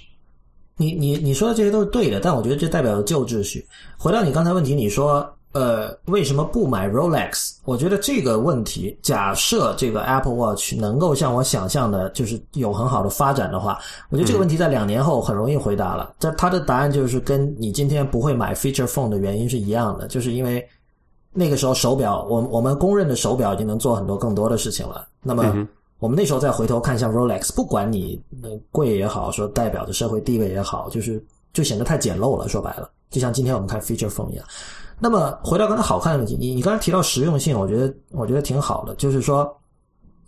[0.77, 3.65] 你你你说的这些都是对的，但我觉得这代表了旧秩序。
[3.97, 5.27] 回到你刚才问题，你说。
[5.53, 7.57] 呃，为什么不买 Rolex？
[7.63, 13.77] 我觉得这个问题，假设这个 Apple Watch 能够像我想象的，就是有很好的发展的话，
[14.09, 16.15] 我觉得这个问题在两年后很容易回答了。
[16.17, 20.67] 这它的答案就是跟你今天不会买 Feature Phone 的原因是一样的，就是因为
[21.33, 25.07] 那个时候手表，我我们公认的手表已经能做很多更多的事情了。
[25.21, 25.67] 那么
[25.99, 28.21] 我们那时候再回头看，像 Rolex，不管你
[28.71, 31.23] 贵也好，说代表的社会地位也好，就是
[31.53, 32.47] 就显得太简陋了。
[32.47, 34.45] 说白了，就像今天我们看 Feature Phone 一样。
[34.99, 38.93] 那么回到刚才好看的问题，你你刚才提到实用性，我觉得我觉得挺好的。
[38.95, 39.51] 就是说，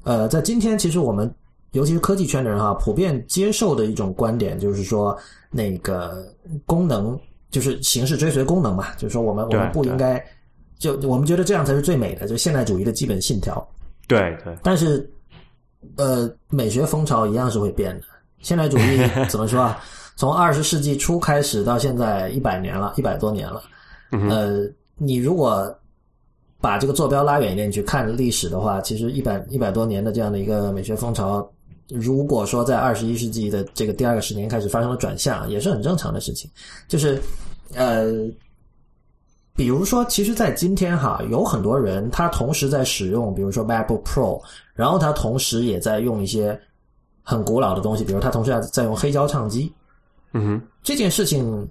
[0.03, 1.33] 呃，在今天其实我们
[1.71, 5.15] 尤其是科技圈的人哈，普遍接受的一种观点就是说，
[5.51, 6.25] 那个
[6.65, 7.17] 功能
[7.51, 10.23] 就是形式追随功能嘛，就是说我们我们不应该
[10.78, 13.65] 就我们觉得这样才是最美的，就现代主义的基本信条。
[14.07, 14.55] 对对。
[14.61, 15.09] 但是，
[15.95, 18.05] 呃，美学风潮一样是会变的。
[18.39, 18.99] 现代主义
[19.30, 19.82] 怎么说啊？
[20.15, 23.63] 从二十世纪初开始到现在一百年了，一百多年了。
[24.11, 24.61] 呃，
[24.97, 25.76] 你如果
[26.61, 31.45] 把这个坐标拉远一点去看历史的话，其实一百一百多年的这样的一个美学风潮，
[31.89, 36.49] 如果说在二十一世纪的这个第二个十年开始发生了转向，也是很正常的事情。
[36.88, 37.21] 就是
[37.73, 38.05] 呃，
[39.55, 44.41] 比如说，其实，在今天哈，有很多人他同时在使用，比如说 MacBook Pro，
[44.73, 46.59] 然后他同时也在用一些
[47.23, 49.71] 很古老的东西，比如他同时在在用黑胶唱机。
[50.33, 51.67] 嗯哼，这件事情。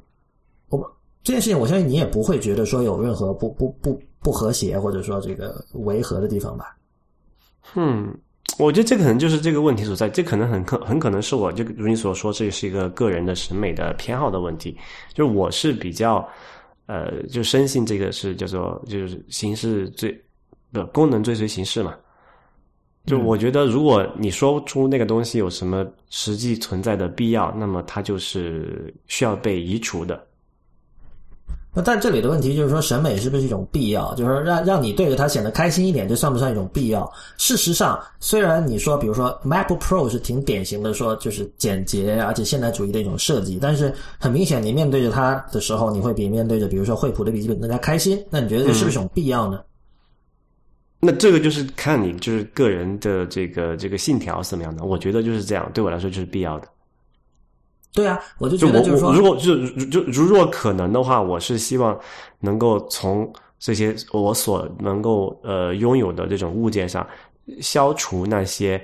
[0.71, 6.75] 我这件事情，我相信你也不会觉得说有任何不不不不和谐，或者说这个违和的地方吧？
[7.75, 8.13] 嗯，
[8.59, 10.09] 我觉得这可能就是这个问题所在。
[10.09, 14.77] 这可能很可很可能是我就如你所说，这是一个个人的审美的偏好的问题。
[15.13, 16.27] 就是我是比较
[16.87, 20.19] 呃，就深信这个是叫做就是形式最
[20.73, 21.95] 的功能追随形式嘛。
[23.07, 30.27] 就我觉得，如果你说出那个东西有什么实际存在的必要，那么它就是需要被移除的。
[31.77, 34.15] 那但这里的问题就是说，审美是不是一种必要？
[34.15, 37.13] 就是说，让让你对着它显得开心一点，这算不算一种必要？
[37.37, 48.25] 事实上，虽然你说，比如说 MacBook Pro 是挺典型的，说就是简洁而且现代主义的一种设计，但是很明显，你面对着它的时候，你会比面对着比如说惠普的笔记本更加开心。
[48.31, 49.61] 那你觉得这是不是一种必要呢？
[51.01, 54.85] 那这个就是看你就是个人的这个这个信条是怎么样的。
[54.85, 56.69] 我觉得就是这样，对我来说就是必要的。
[57.95, 61.97] 对啊，我就觉得就是说，如果就就如若可能的话，我是希望
[62.41, 67.07] 能够从这些我所能够呃拥有的这种物件上，
[67.61, 68.83] 消除那些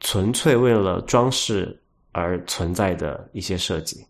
[0.00, 1.78] 纯粹为了装饰
[2.12, 4.02] 而存在的一些设计。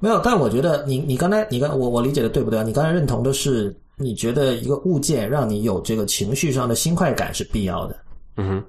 [0.00, 2.64] 没有，但我觉得你你刚才你刚我我理解的对不对啊？
[2.64, 7.96] 你刚才认同的是，你觉得一个物件让你有这个情绪上的新快感是必要的。
[8.38, 8.64] 嗯哼。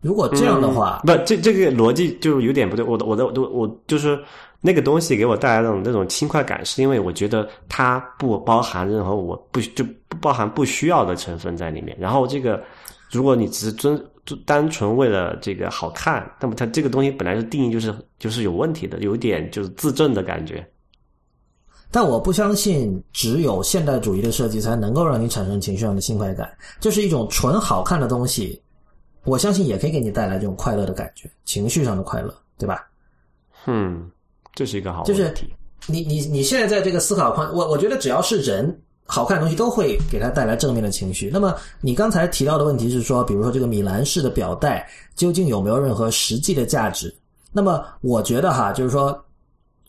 [0.00, 2.84] 如果这样的话，不，这这个逻辑就有点不对。
[2.84, 4.18] 我的我的我我就是
[4.62, 11.94] 那个东西给我带来那种那种轻快感，是因为我觉得它不包含任何我不就不包含不需要的成分在里面。
[12.00, 12.62] 然后这个，
[13.10, 20.66] 如果你只是遵就单纯为了这个好看，那么它这个东西本来是定义就是就是有问题的，有点就是自证的感觉。
[21.90, 28.62] 但我不相信只有现代主义的设计才能够让你产生情绪上的轻快感，这是一种纯好看的东西。
[29.24, 32.86] 我相信也可以给你带来这种快乐的感觉，情绪上的快乐，对吧？
[33.66, 34.10] 嗯，
[34.54, 35.32] 这是一个好就是。
[35.86, 41.30] 你你你现在在这个思考框，我我觉得只要是人，好看的东西都会给他带来正面的情绪。
[41.32, 47.12] 那么你刚才提到的问题是说，比如说这个米兰式的表带究竟有没有任何实际的价值？
[47.50, 49.24] 那么我觉得哈，就是说，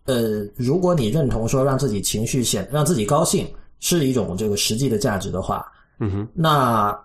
[0.05, 3.45] 呃，如果你认同说让自己情绪显让自己高兴
[3.81, 5.69] 是一种这个实际的价值的话，
[5.99, 6.97] 嗯哼，那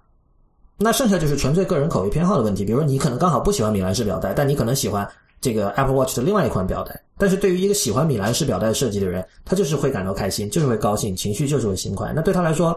[0.79, 2.65] 那剩下就是纯粹个人口味偏好的问题。
[2.65, 5.09] 比如说，你可能刚好不喜欢米兰式表带，但你可能喜欢
[5.41, 7.01] 这个 Apple Watch 的另外一款表带。
[7.17, 12.13] 但是对于一个喜欢米兰式表带设计的人，他就是会感到开心，就是会高兴，情绪就是会心快。
[12.15, 12.77] 那对他来说，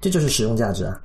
[0.00, 1.00] 这就是实用价值啊。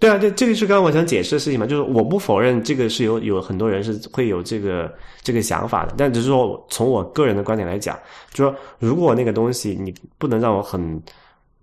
[0.00, 7.96] 对啊，这这个是刚刚我想解释的事情嘛，就是我不否认这个是有有很多人是会有这个这个想法的，但只是说从我个人的观点来讲，
[8.32, 11.00] 就说如果那个东西你不能让我很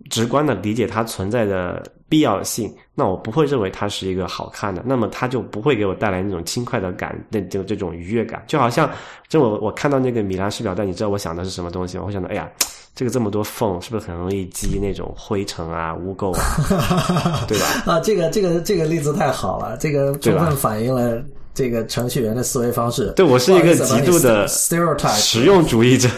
[0.08, 8.90] 直观的理解它存在的必要性，那我不会认为它是一个好看的，那么它就不会给我带来那种轻快的感，那就这种愉悦感，就好像
[9.28, 12.04] 就我我看到那个米兰式表带，你知道我想的是什么东西吗？
[12.06, 12.50] 我想到，哎呀。
[12.92, 17.46] 这个这么多缝，是不是很容易积那种灰尘啊、污垢啊？
[17.46, 17.64] 对吧？
[17.86, 21.22] 啊，这个这个这个例子太好了，这个充分反映了
[21.54, 23.12] 这个程序员的思维方式。
[23.12, 25.14] 对我是一个极度的 stereotype。
[25.14, 26.08] 实用主义者。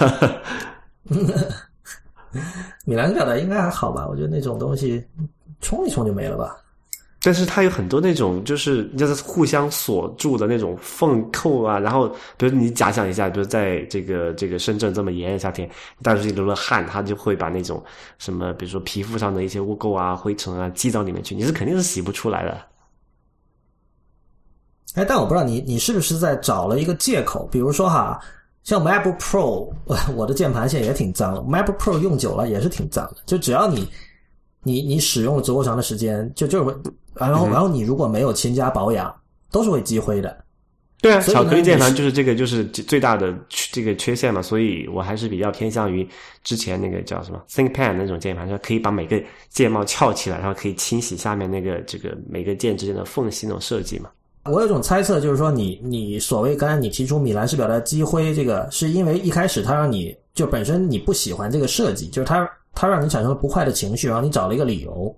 [2.87, 4.09] 米兰表达应该还好吧？
[4.09, 5.05] 我觉得那种东西
[5.63, 6.59] 冲一冲就没了吧。
[7.25, 15.71] 但是它有很多那种就是就是互相锁住的那种缝扣啊，然后比如你假想一下，比如在这个这个深圳这么炎热夏天，
[16.03, 17.81] 大是流了汗，它就会把那种
[18.19, 22.61] 什么比如说皮肤上的一些污垢啊、灰尘啊积到里面去，你是肯定是洗不出来的。
[24.95, 28.21] 哎，但我不知道你你是不是在找了一个借口，比如说哈，
[28.65, 33.89] 像 MacBook Pro，我我的键盘现在也挺脏的，MacBook Pro 用久了也是挺脏的，就只要你
[34.63, 36.75] 你你使用了足够长的时间，就就是会，
[37.15, 39.15] 然后、然后你如果没有勤加保养，
[39.51, 40.37] 都是会积灰的。
[41.01, 46.09] 对啊，巧克力键盘就是这个就是最大的缺这个缺陷嘛，所以我还是比较偏向于
[46.45, 54.11] 之前那个叫什么 ThinkPad 那种键盘，就可以把每个键帽翘起来，然后可以清洗下面那个这个每个键之间的缝隙那种设计嘛。
[54.45, 65.15] 我有一种猜测，就是说你你所谓刚才你提出米兰式表带积灰这个，是因为一开始它让你就本身你不喜欢这个设计，就是它它让你产生了不快的情绪，然后你找了一个理由。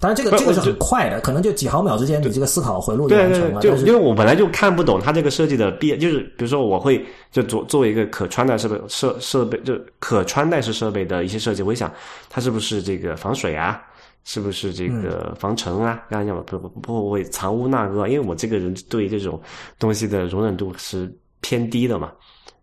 [0.00, 3.78] 当然，这个这个是很快的，可能就几毫秒之间，你这个思考回路就对对对，完成了。
[3.78, 11.90] 就因为我本来就看不懂它这个设计的必，就是比如说我会就作作为一个可穿戴设备设设备就可穿戴式设备的一些设计，我会想
[12.28, 13.80] 它是不是这个防水啊，
[14.24, 19.40] 是不是这个防尘啊，刚才讲不不不会藏污纳垢，因为我这个人对这种
[19.78, 21.10] 东西的容忍度是
[21.40, 22.12] 偏低的嘛。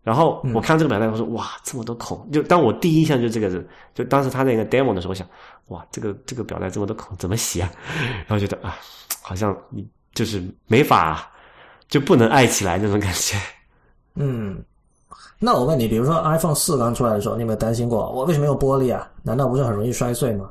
[0.04, 2.28] 然后我看这个表带，我说哇，这么多孔！
[2.32, 5.28] 就当我第一印象就这个人，就当时他那个 demo 的时候，我想
[5.68, 7.72] 哇，这个这个表带这么多孔，怎么洗啊？
[8.26, 8.78] 然后觉得啊，
[9.22, 11.32] 好像你就是没法，
[11.88, 13.38] 就不能爱起来那种感觉。
[14.16, 14.64] 嗯，
[15.38, 19.08] 那我问你，比如说 iPhone 四刚出来的时候，你有没有担心过我为什么用玻璃啊？
[19.22, 20.50] 难道不是很容易摔碎吗？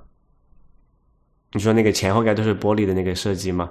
[1.52, 3.68] 你说那个前后盖都是玻璃的那个设计吗？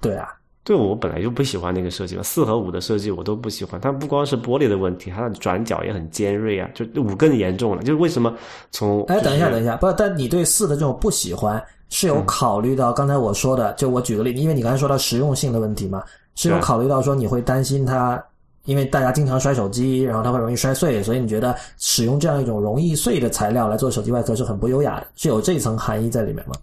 [0.00, 3.80] 对啊，对我本来就不喜欢那个设计嘛，四和五的设计我都不喜欢。
[3.80, 7.82] 它不光是玻璃的问题，它的转角也很尖锐啊，就五更严重了。
[7.82, 8.34] 就是为什么
[8.70, 16.04] 从哎，等一下，等一下，不，但你对四的这种不喜欢是有考虑到刚才我说的，就我举个例子，因为你刚才说到实用性的问题嘛，
[16.34, 18.22] 是有考虑到说你会担心它
[18.66, 26.54] 因为大家经常摔手机，然后它会容易摔碎，所以你觉得使用这样一种容易碎的材料来做手机外壳是很不优雅的，是有这层含义在里面吗？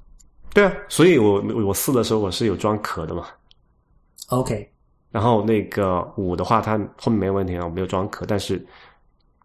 [0.53, 3.25] 对啊，所以我我四的时候我是有装壳的嘛。
[4.27, 4.69] OK，
[5.09, 8.63] 然后那个五的话，它后面没有问题啊，我没有装壳，但是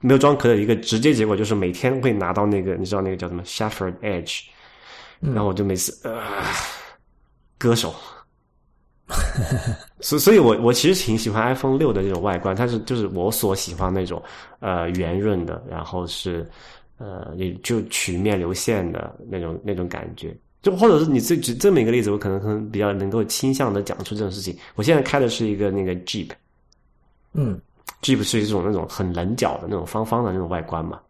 [0.01, 4.47] 没有装壳的一个直接结果就是每天会拿到那个，你知道那个叫什么 Shattered Edge，、
[5.21, 6.21] 然后我就每次呃
[7.59, 7.95] 割手，
[10.01, 14.21] 所所以我我其实挺喜欢 iPhone 六的这种外观，它是就是我所喜欢那种
[14.59, 16.45] 呃圆润的，然后是
[16.99, 20.37] 呃也就曲面流线的那种那种感觉。
[20.63, 24.57] 就或者是你这举这么一个例子，我可能可能比较能够倾向的讲出这种事情。
[24.77, 26.31] 我现在开的是一个那个 Jeep，
[27.35, 27.61] 嗯
[28.01, 31.01] Jeep 是一种那种很棱角的那种方方的那种外观嘛，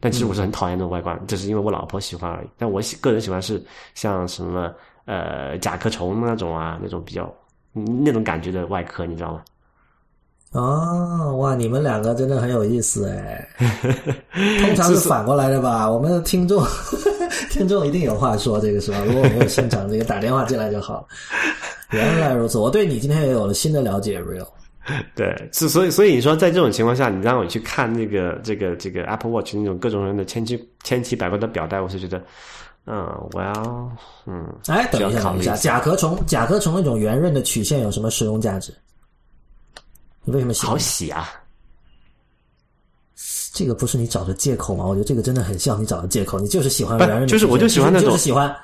[0.00, 2.48] 但其实我是很讨厌那种外观，只是因为我老婆喜欢而已。
[2.58, 3.62] 但我喜个人喜欢是
[3.94, 7.32] 像什么呃甲壳虫那种啊，那种比较
[7.74, 9.42] 嗯那种感觉的外壳，你知道吗？
[10.52, 13.48] 哦，哇，你们两个真的很有意思哎。
[14.60, 15.90] 通常是反过来的吧？
[15.90, 16.64] 我们的听众，
[17.56, 19.02] 听众一定有话说，这个是吧？
[19.06, 21.06] 如果我没有现场这个打电话进来就好。
[21.90, 24.46] 原来如此，我对你今天也有了新的了解，real。
[25.14, 32.22] 对，是所以所以你说在这种情况下，你让我去看那个这个这个 Apple Watch 那种各种人的千奇千奇百怪的表带，我是觉得，
[32.86, 33.52] 嗯，我要
[34.26, 38.72] 嗯，哎，等一下，考一下，甲壳虫，甲壳虫那种圆润的曲线有什么实用价值？
[40.24, 40.78] 你为什么喜欢好？
[40.78, 41.30] 洗啊！
[43.56, 44.84] 这个不是你找的借口吗？
[44.84, 48.54] 我觉得这个真的很像你找的借口，你就是喜欢就是我就喜欢那种就是喜欢。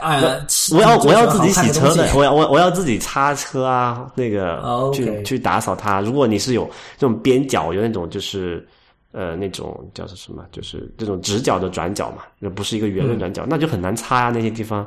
[0.00, 6.00] 哎呀，我要我要自己洗车的我要我我要自己擦车啊，那个哦去去打扫它。
[6.00, 6.68] 如果你是有
[6.98, 8.66] 这种边角，有那种就是
[9.12, 14.84] 呃那种叫做什么，就是这种直角的转角嘛，那不是一个圆润转角，那就很难擦啊那些地方。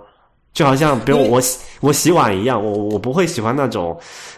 [0.58, 3.96] 就好像比如我洗我洗碗一样，我我不会喜欢那种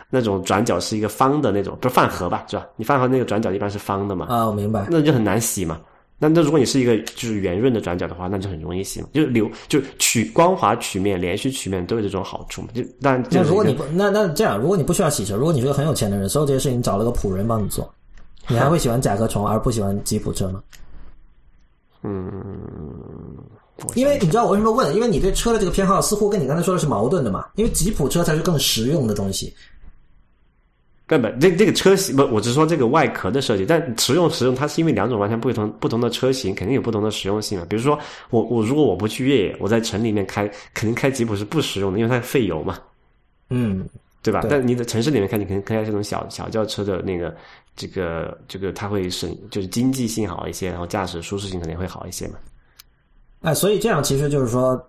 [0.10, 2.68] 那种转角是一个方的那种，不是饭盒吧，是吧？
[2.76, 4.86] 你饭盒那个转角一般是方的嘛，啊，我明白。
[4.90, 5.80] 那就很难洗嘛。
[6.18, 12.68] 那那如果你是一个就是圆润的转角的话，那就很容易洗嘛，就是流就曲光滑曲面、连续曲面都有这种好处嘛。
[12.74, 17.90] 就当然这是一个那如果你不那那这样，如果你不需要洗车，如果你是个很有钱的人，所有这些事情找了个仆人帮你做，
[18.50, 20.62] 你还会喜欢甲壳虫而不喜欢吉普车吗？
[22.02, 23.29] 嗯，我
[23.96, 24.94] 因为你知道我为什么问？
[24.96, 27.48] 因为你对车的这个偏好似乎跟你刚才说的是矛盾的嘛。
[27.56, 29.54] 因为吉普车才是更实用的东西。
[31.08, 37.66] 根本这这个车型不，我只是说这个外壳的设计，但实用实用它是因为两种完全不同不同的车型，肯定有不同的实用性嘛。
[37.68, 37.98] 比如说
[38.30, 42.78] 我我如果我不去越野，我在城里面开，肯定开吉普是不实用的，因为它费油嘛。
[43.50, 43.90] 嗯，
[44.22, 44.42] 对吧？
[44.42, 47.36] 对但你在城市里面开，你可能开这种小小轿车的那个，
[47.76, 52.36] 这个这个它会省，就是经济性好一些，然后驾驶舒适性肯定会好一些嘛。
[53.42, 54.82] 哎，所以这样其实就是说，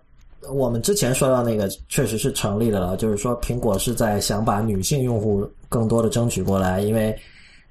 [0.49, 7.17] 我们之前说到那个确实是成立的了，就是说苹果是在想把女性用户更多的争取过来，因为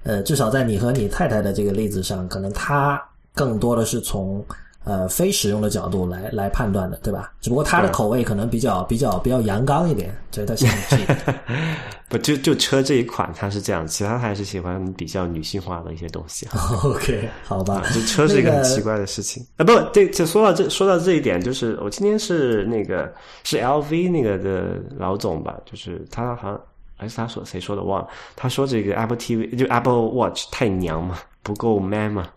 [0.03, 3.01] 呃，至少在你和你太太的这个例子上，可能她
[3.35, 4.43] 更多的是从
[4.83, 7.31] 呃非使用的角度来来判断的，对吧？
[7.41, 11.33] 只不过他的口味可能比较比较比较阳刚一点，所以他喜欢这个。
[12.09, 16.59] 不就就车这一款他是这样，其他还是喜欢比较女性化的一些东西啊。
[16.83, 19.63] OK，好吧，就车是一个很奇怪的事情啊！
[19.63, 23.13] 不，这这说到这说到这一点，就是我今天是那个
[23.45, 26.61] 是 LV 那个的老总吧，就是他好像
[26.97, 32.27] 还是他说谁说的忘了，他说这个 Apple TV 就 Apple Watch 太娘嘛，不够 man 嘛。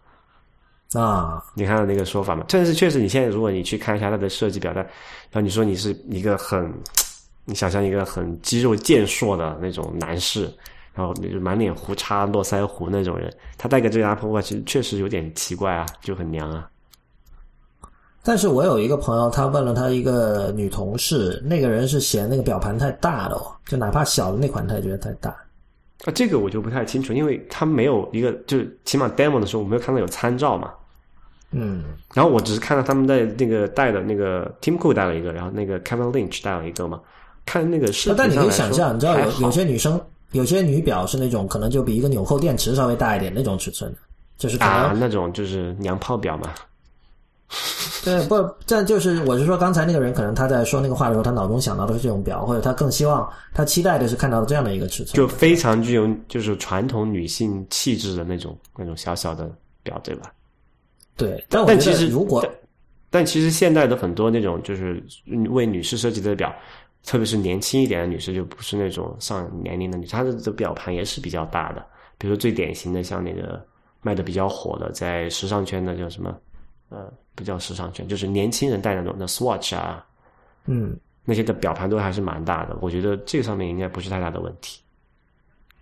[0.94, 2.44] 啊，你看到那个说法嘛？
[2.48, 6.72] 但是确实，你现在如果你去看一下它的设计表带，然后你说你是一个很，
[7.44, 10.44] 你想象一个很肌肉健硕的那种男士，
[10.94, 16.70] 然后你就满脸胡茬、络腮胡那种人，他戴个这个 Apple Watch 确实有点奇怪啊，就很娘啊。
[18.22, 25.28] 但是我有一个朋友，他问了他一个女同事，那个人是嫌那个表盘太大了哦，就哪怕小的那款他也觉得太大。
[26.06, 30.72] 啊，这个我就不太清楚，因为他没有一个，就是起码 demo 的时候我没有看到有参照嘛。
[31.54, 37.00] 嗯，然后我只是看到他们在那个带的那个 Tim Cook 带了一个，然后那个 Kevin Lynch 带了一个嘛。
[37.46, 40.00] 看那个视频但你可以想象，你知道有有些女生，
[40.32, 43.98] 有些女表是那种可能就比一个纽扣电池稍微大一点那种尺寸的，
[44.38, 46.50] 就是可能、啊，那种就是娘炮表嘛。
[48.02, 48.36] 对不？
[48.66, 55.14] 但就是我是说，刚才那个人可能他在说那个话的时候，他脑中想到的是这种表，或者他更希望他期待的是看到这样的一个尺寸。
[55.14, 59.50] 就非常具有就是传统女性气质的那种那种小小的
[59.82, 60.32] 表，对吧？
[61.16, 62.52] 对，但但其实得如果但
[63.10, 65.02] 但其实现在的很多那种就是
[65.50, 66.54] 为女士设计的表，
[67.04, 71.84] 特别是年轻一点的女士，就不是那种上年龄的女士，她的的表盘也是比较大的。
[72.18, 73.64] 比如说最典型的，像那个
[74.02, 76.36] 卖的比较火的，在时尚圈的叫什么？
[76.90, 80.04] 呃，不叫时尚圈，就是年轻人戴的那种的 Swatch 啊，
[80.66, 82.76] 嗯，那些的表盘都还是蛮大的。
[82.80, 84.80] 我觉得这个上面应该不是太大的问题。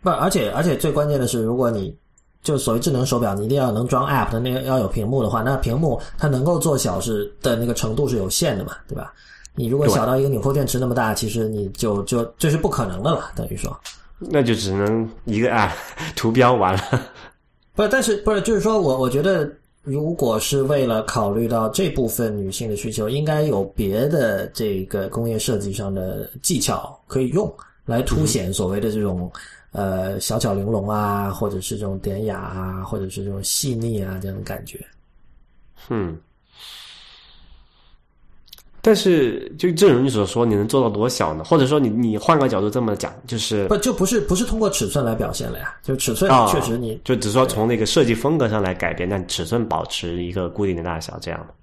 [0.01, 1.95] 不，而且而且最关键的是，如果你
[2.43, 9.13] 就所谓智能手表，你一定要能装 App 的那个要有屏幕的话，那屏幕它能够做小是的那个程度是有限的嘛，对吧？
[9.55, 13.79] 你如果小到一个纽扣电池那么大，其实你就就这是不可能的了，等于说。
[14.19, 15.71] 那就只能一个 App
[16.17, 16.83] 图标完了。
[17.77, 19.49] 不，但是不是就是说我我觉得，
[19.85, 27.53] 如果是为了考虑到这部分女性的需求，应该有别的这个工业设计上的技巧可以用
[27.85, 29.31] 来凸显所谓的这种。
[29.73, 34.79] 呃，小巧玲珑啊，或者是这种典雅啊，或者是这种细腻啊，这种感觉。
[35.89, 36.15] 嗯，
[38.83, 41.43] 但是就正如你所说，你能做到多小呢？
[41.43, 45.75] 或者说，你你换个角度这么讲，就是不就不是不是通过尺寸来表现了呀？
[45.83, 51.55] 就尺寸确实你就只说从那个设计风格上来改变，但尺寸保持一个固定的大小，这样的。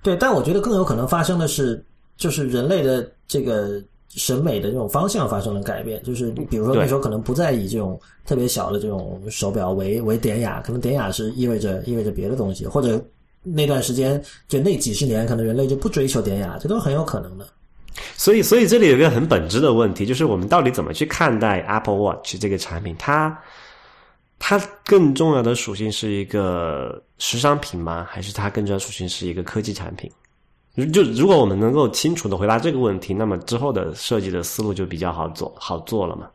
[0.00, 1.84] 对，但我觉得更有可能发生的是，
[2.16, 3.82] 就是人类的这个。
[4.10, 13.02] 审美的这种方向发生了改变，就是比如说那时候可能不再以这种特别小的这种手表为为典雅，可能典雅是意味着意味着别的东西，或者
[13.42, 17.46] 那段时间就那几十年，可能人类就不追求典雅，这都很有可能的。
[18.16, 22.94] 所以，所以这里有一个很本质的问题，就是我们到底怎么去看待 Apple Watch 这个产品？
[22.98, 23.36] 它
[24.38, 28.06] 它更重要的属性是一个时尚品吗？
[28.10, 30.10] 还是它更重要属性是一个科技产品？
[30.92, 36.30] 就如果我们能够清楚的回答这个问题，那么之后的设计的思路就比较好做好做了嘛。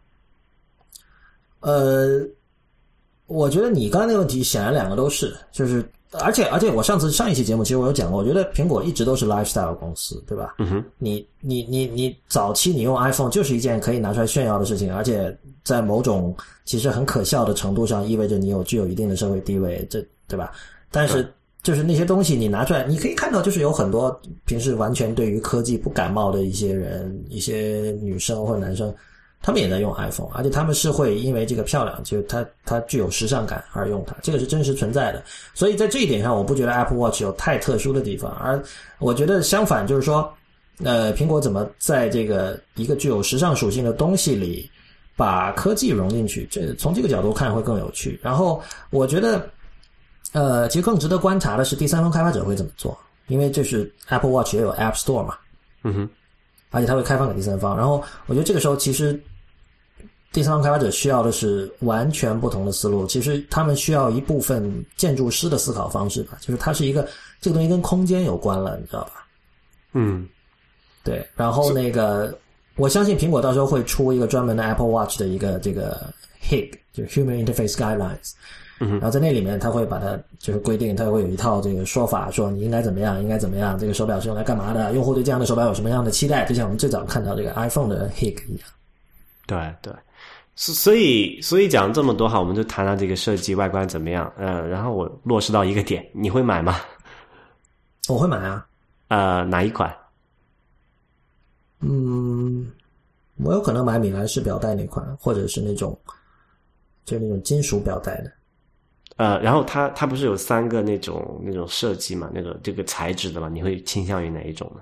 [1.61, 2.21] 呃，
[3.27, 10.55] 我觉得你刚才那个问题显然两个都是，就是而且而且我上次上一期节目其实我有讲过，我觉得苹果一直都是 lifestyle 公司，对吧？
[10.59, 20.51] 嗯哼，你你你你早期你用 iPhone 就是一件可以拿出来炫耀的事情，而且在某种其实很可笑的程度上，意味着你有具有一定的社会地位，这对吧？
[20.91, 21.25] 但是。
[21.65, 28.93] 就是那些东西你拿出来，你可以看到，就是有很多平时完全对于科技不感冒的一些人，一些女生或者男生，
[29.41, 35.23] 他们也在用 iPhone，而且他们是会因为这个漂亮，就它它具有时尚感而用它，这个是真实存在的。
[35.55, 38.63] 所以在这一点上，我不觉得 Apple Watch 有太特殊的地方，而
[38.99, 40.31] 我觉得相反，就是说，
[40.83, 44.69] 呃，苹果怎么在这个一个具有时尚属性的东西里
[45.15, 48.19] 把科技融进去，这从这个角度看会更有趣。
[48.21, 48.61] 然后
[48.91, 49.49] 我觉得。
[50.31, 52.97] 呃，其实更值得观察的是第三方开发者会怎么做，
[53.27, 55.37] 因为这是 Apple Watch 也有 App Store 嘛，
[55.83, 56.09] 嗯哼，
[56.71, 57.77] 而且它会开放给第三方。
[57.77, 59.17] 然后我觉得这个时候其实
[60.33, 63.07] 第三方开发者需要的是完全不同的思路。
[63.07, 67.07] 其实他们需要一部分建筑师的思考方式吧，就是它是一个
[67.39, 69.25] 这个东西跟空间有关了，你知道吧？
[69.93, 70.27] 嗯，
[71.03, 71.25] 对。
[71.37, 72.37] 然后那个
[72.75, 76.13] 我相信苹果到时候会出一个专门的 Apple Watch 的一个这个
[76.43, 78.33] HIG，就是 Human Interface Guidelines。
[78.77, 84.93] 然后在那里面，他会把它就是规定，他会有一套这个说法，说你应该怎么样，应该怎么样，这个手表是用来干嘛的？
[84.93, 86.45] 用户对这样的手表有什么样的期待？
[86.45, 88.67] 就像我们最早看到这个 iPhone 的 HIG 一样。
[89.47, 89.93] 对对，
[90.55, 94.31] 所所以所以讲这么多哈，我们就谈谈这个设计外观怎么样？
[94.37, 96.75] 呃，然后我落实到一个点，你会买吗？
[98.09, 98.65] 我会买啊。
[99.07, 99.95] 呃，哪一款？
[101.79, 102.71] 嗯，
[103.37, 105.97] 我有可能买米兰式表带那款，或者是那种
[107.05, 108.31] 就那种金属表带的。
[109.17, 112.29] 呃，然后它它不是有三个那种那种设计嘛？
[112.33, 113.47] 那个这个材质的嘛？
[113.47, 114.81] 你会倾向于哪一种呢？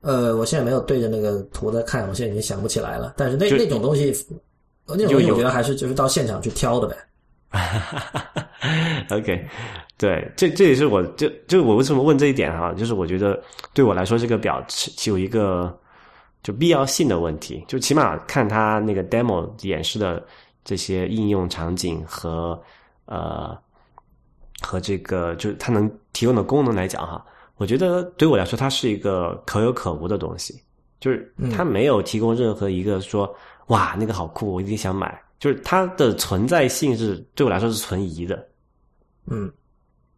[0.00, 3.12] 呃，我现在没有对着那个图在看，我现在已经想不起来了。
[3.18, 4.06] 但是那那种东西，
[4.86, 6.96] 那种东西我觉得还是就是到现场去挑的呗。
[9.10, 9.46] OK，
[9.98, 13.38] 对，这这也是我就就我为什么问这一点哈，就是我觉得
[13.74, 15.78] 对我来说这个表其有一个
[16.42, 20.22] 就必要性的问题，就起码看它那个 demo 演示的
[20.64, 22.58] 这些应用场景和。
[23.06, 23.56] 呃，
[24.62, 27.24] 和这个就是它能提供的功能来讲哈，
[27.56, 30.58] 我觉得对我来说它是一个可有可无的东西，
[31.00, 33.32] 就是它没有提供任何一个说
[33.66, 38.46] 哇那个好酷，我一定想买，就是它的存在性是对我来说是存疑的。
[39.26, 39.50] 嗯，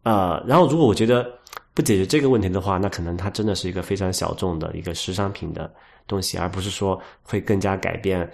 [0.03, 1.29] 呃，然后如果我觉得
[1.73, 5.73] 不解决这个问题的话，那可能它真的是一个非常小众的一个时尚品的
[6.07, 8.29] 东西，而不是说会更加改变。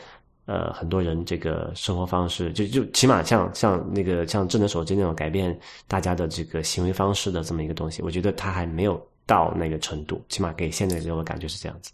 [0.45, 5.57] 呃，很多人这个生活方式，就就起码像像那个像智能手机那种改变
[5.87, 11.91] 大家的这个行为方式的这么一个东西，我觉得它还没有到那个程度，起码给现在给我的感觉是这样子。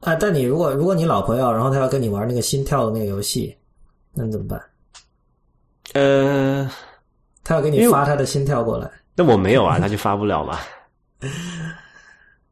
[0.00, 3.56] 啊，但你如果如果你老婆要，然后她要跟你玩那个心跳的那个游戏，
[4.12, 4.60] 那你怎么办？
[5.94, 6.70] 呃，
[7.42, 10.58] 她要给你发她的心跳过来，那我没有啊，他就发不了嘛。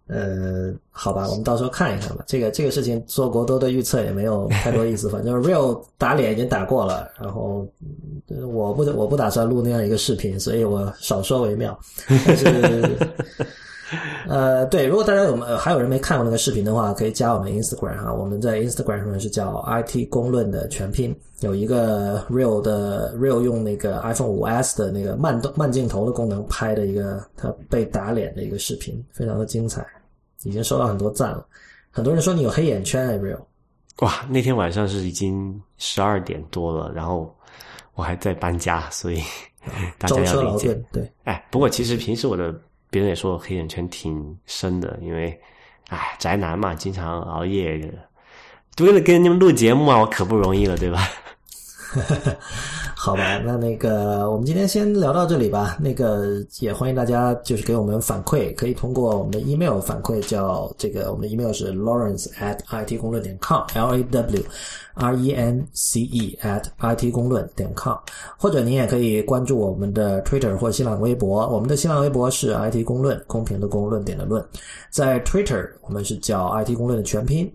[0.09, 2.25] 呃，好吧，我们到时候看一看吧。
[2.27, 7.09] 这个这个事情做过多的预测也没有太多意思， 反正 real 打脸已经打过了。
[7.21, 7.67] 然后
[8.51, 11.79] 我不我不打算录那样一个视频，所以我少说为妙。
[12.09, 12.47] 但是
[14.29, 29.87] 呃，对，如果大家有呃还有人没看过那个视频的话，可以加我们 Instagram 哈，我们在 Instagram 上面是叫 IT 公论的全拼，有一个 Real 的 Real 用那个 iPhone 五 S 的那个慢动慢镜头的功能拍的一个他被打脸的一个视频，非常的精彩，
[30.43, 31.47] 已经收到很多赞了。
[31.91, 33.41] 很多人说你有黑眼圈哎，Real。
[33.99, 37.35] 哇，那天晚上是已经十二点多了，然后
[37.95, 39.21] 我还在搬家，所以
[39.99, 40.75] 大家要理解。
[40.93, 42.55] 对，哎，不过其实平时我的
[42.91, 45.37] 别人也说我黑眼圈挺深的，因为
[45.89, 47.73] 哎宅男嘛，经常熬夜，
[48.81, 51.09] 为了跟你们录节目啊，我可不容易了，对吧？
[52.95, 55.79] 好吧，那那个我们今天先聊到这里吧。
[55.81, 64.45] 那个也欢迎大家就是给我们反馈，可以通过我们的 email 反馈，叫这个我们的 email 是 lawrence at it 公论点 com，l a w
[64.95, 67.97] r e n c e at it 公论点 com，
[68.37, 71.49] 或者您也可以关注我们的 Twitter 或新浪微博。
[71.49, 74.45] 我们的新浪微博是 it 公论，公平的公论点的论，
[74.91, 77.51] 在 Twitter 我们是叫 it 公论的全拼。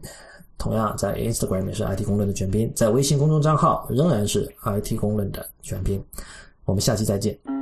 [0.64, 6.02] 同样，在 Instagram 也是 IT 公论的全拼，在微信公众账号仍然是 IT 公论的全拼。
[6.64, 7.52] 我们下期再见。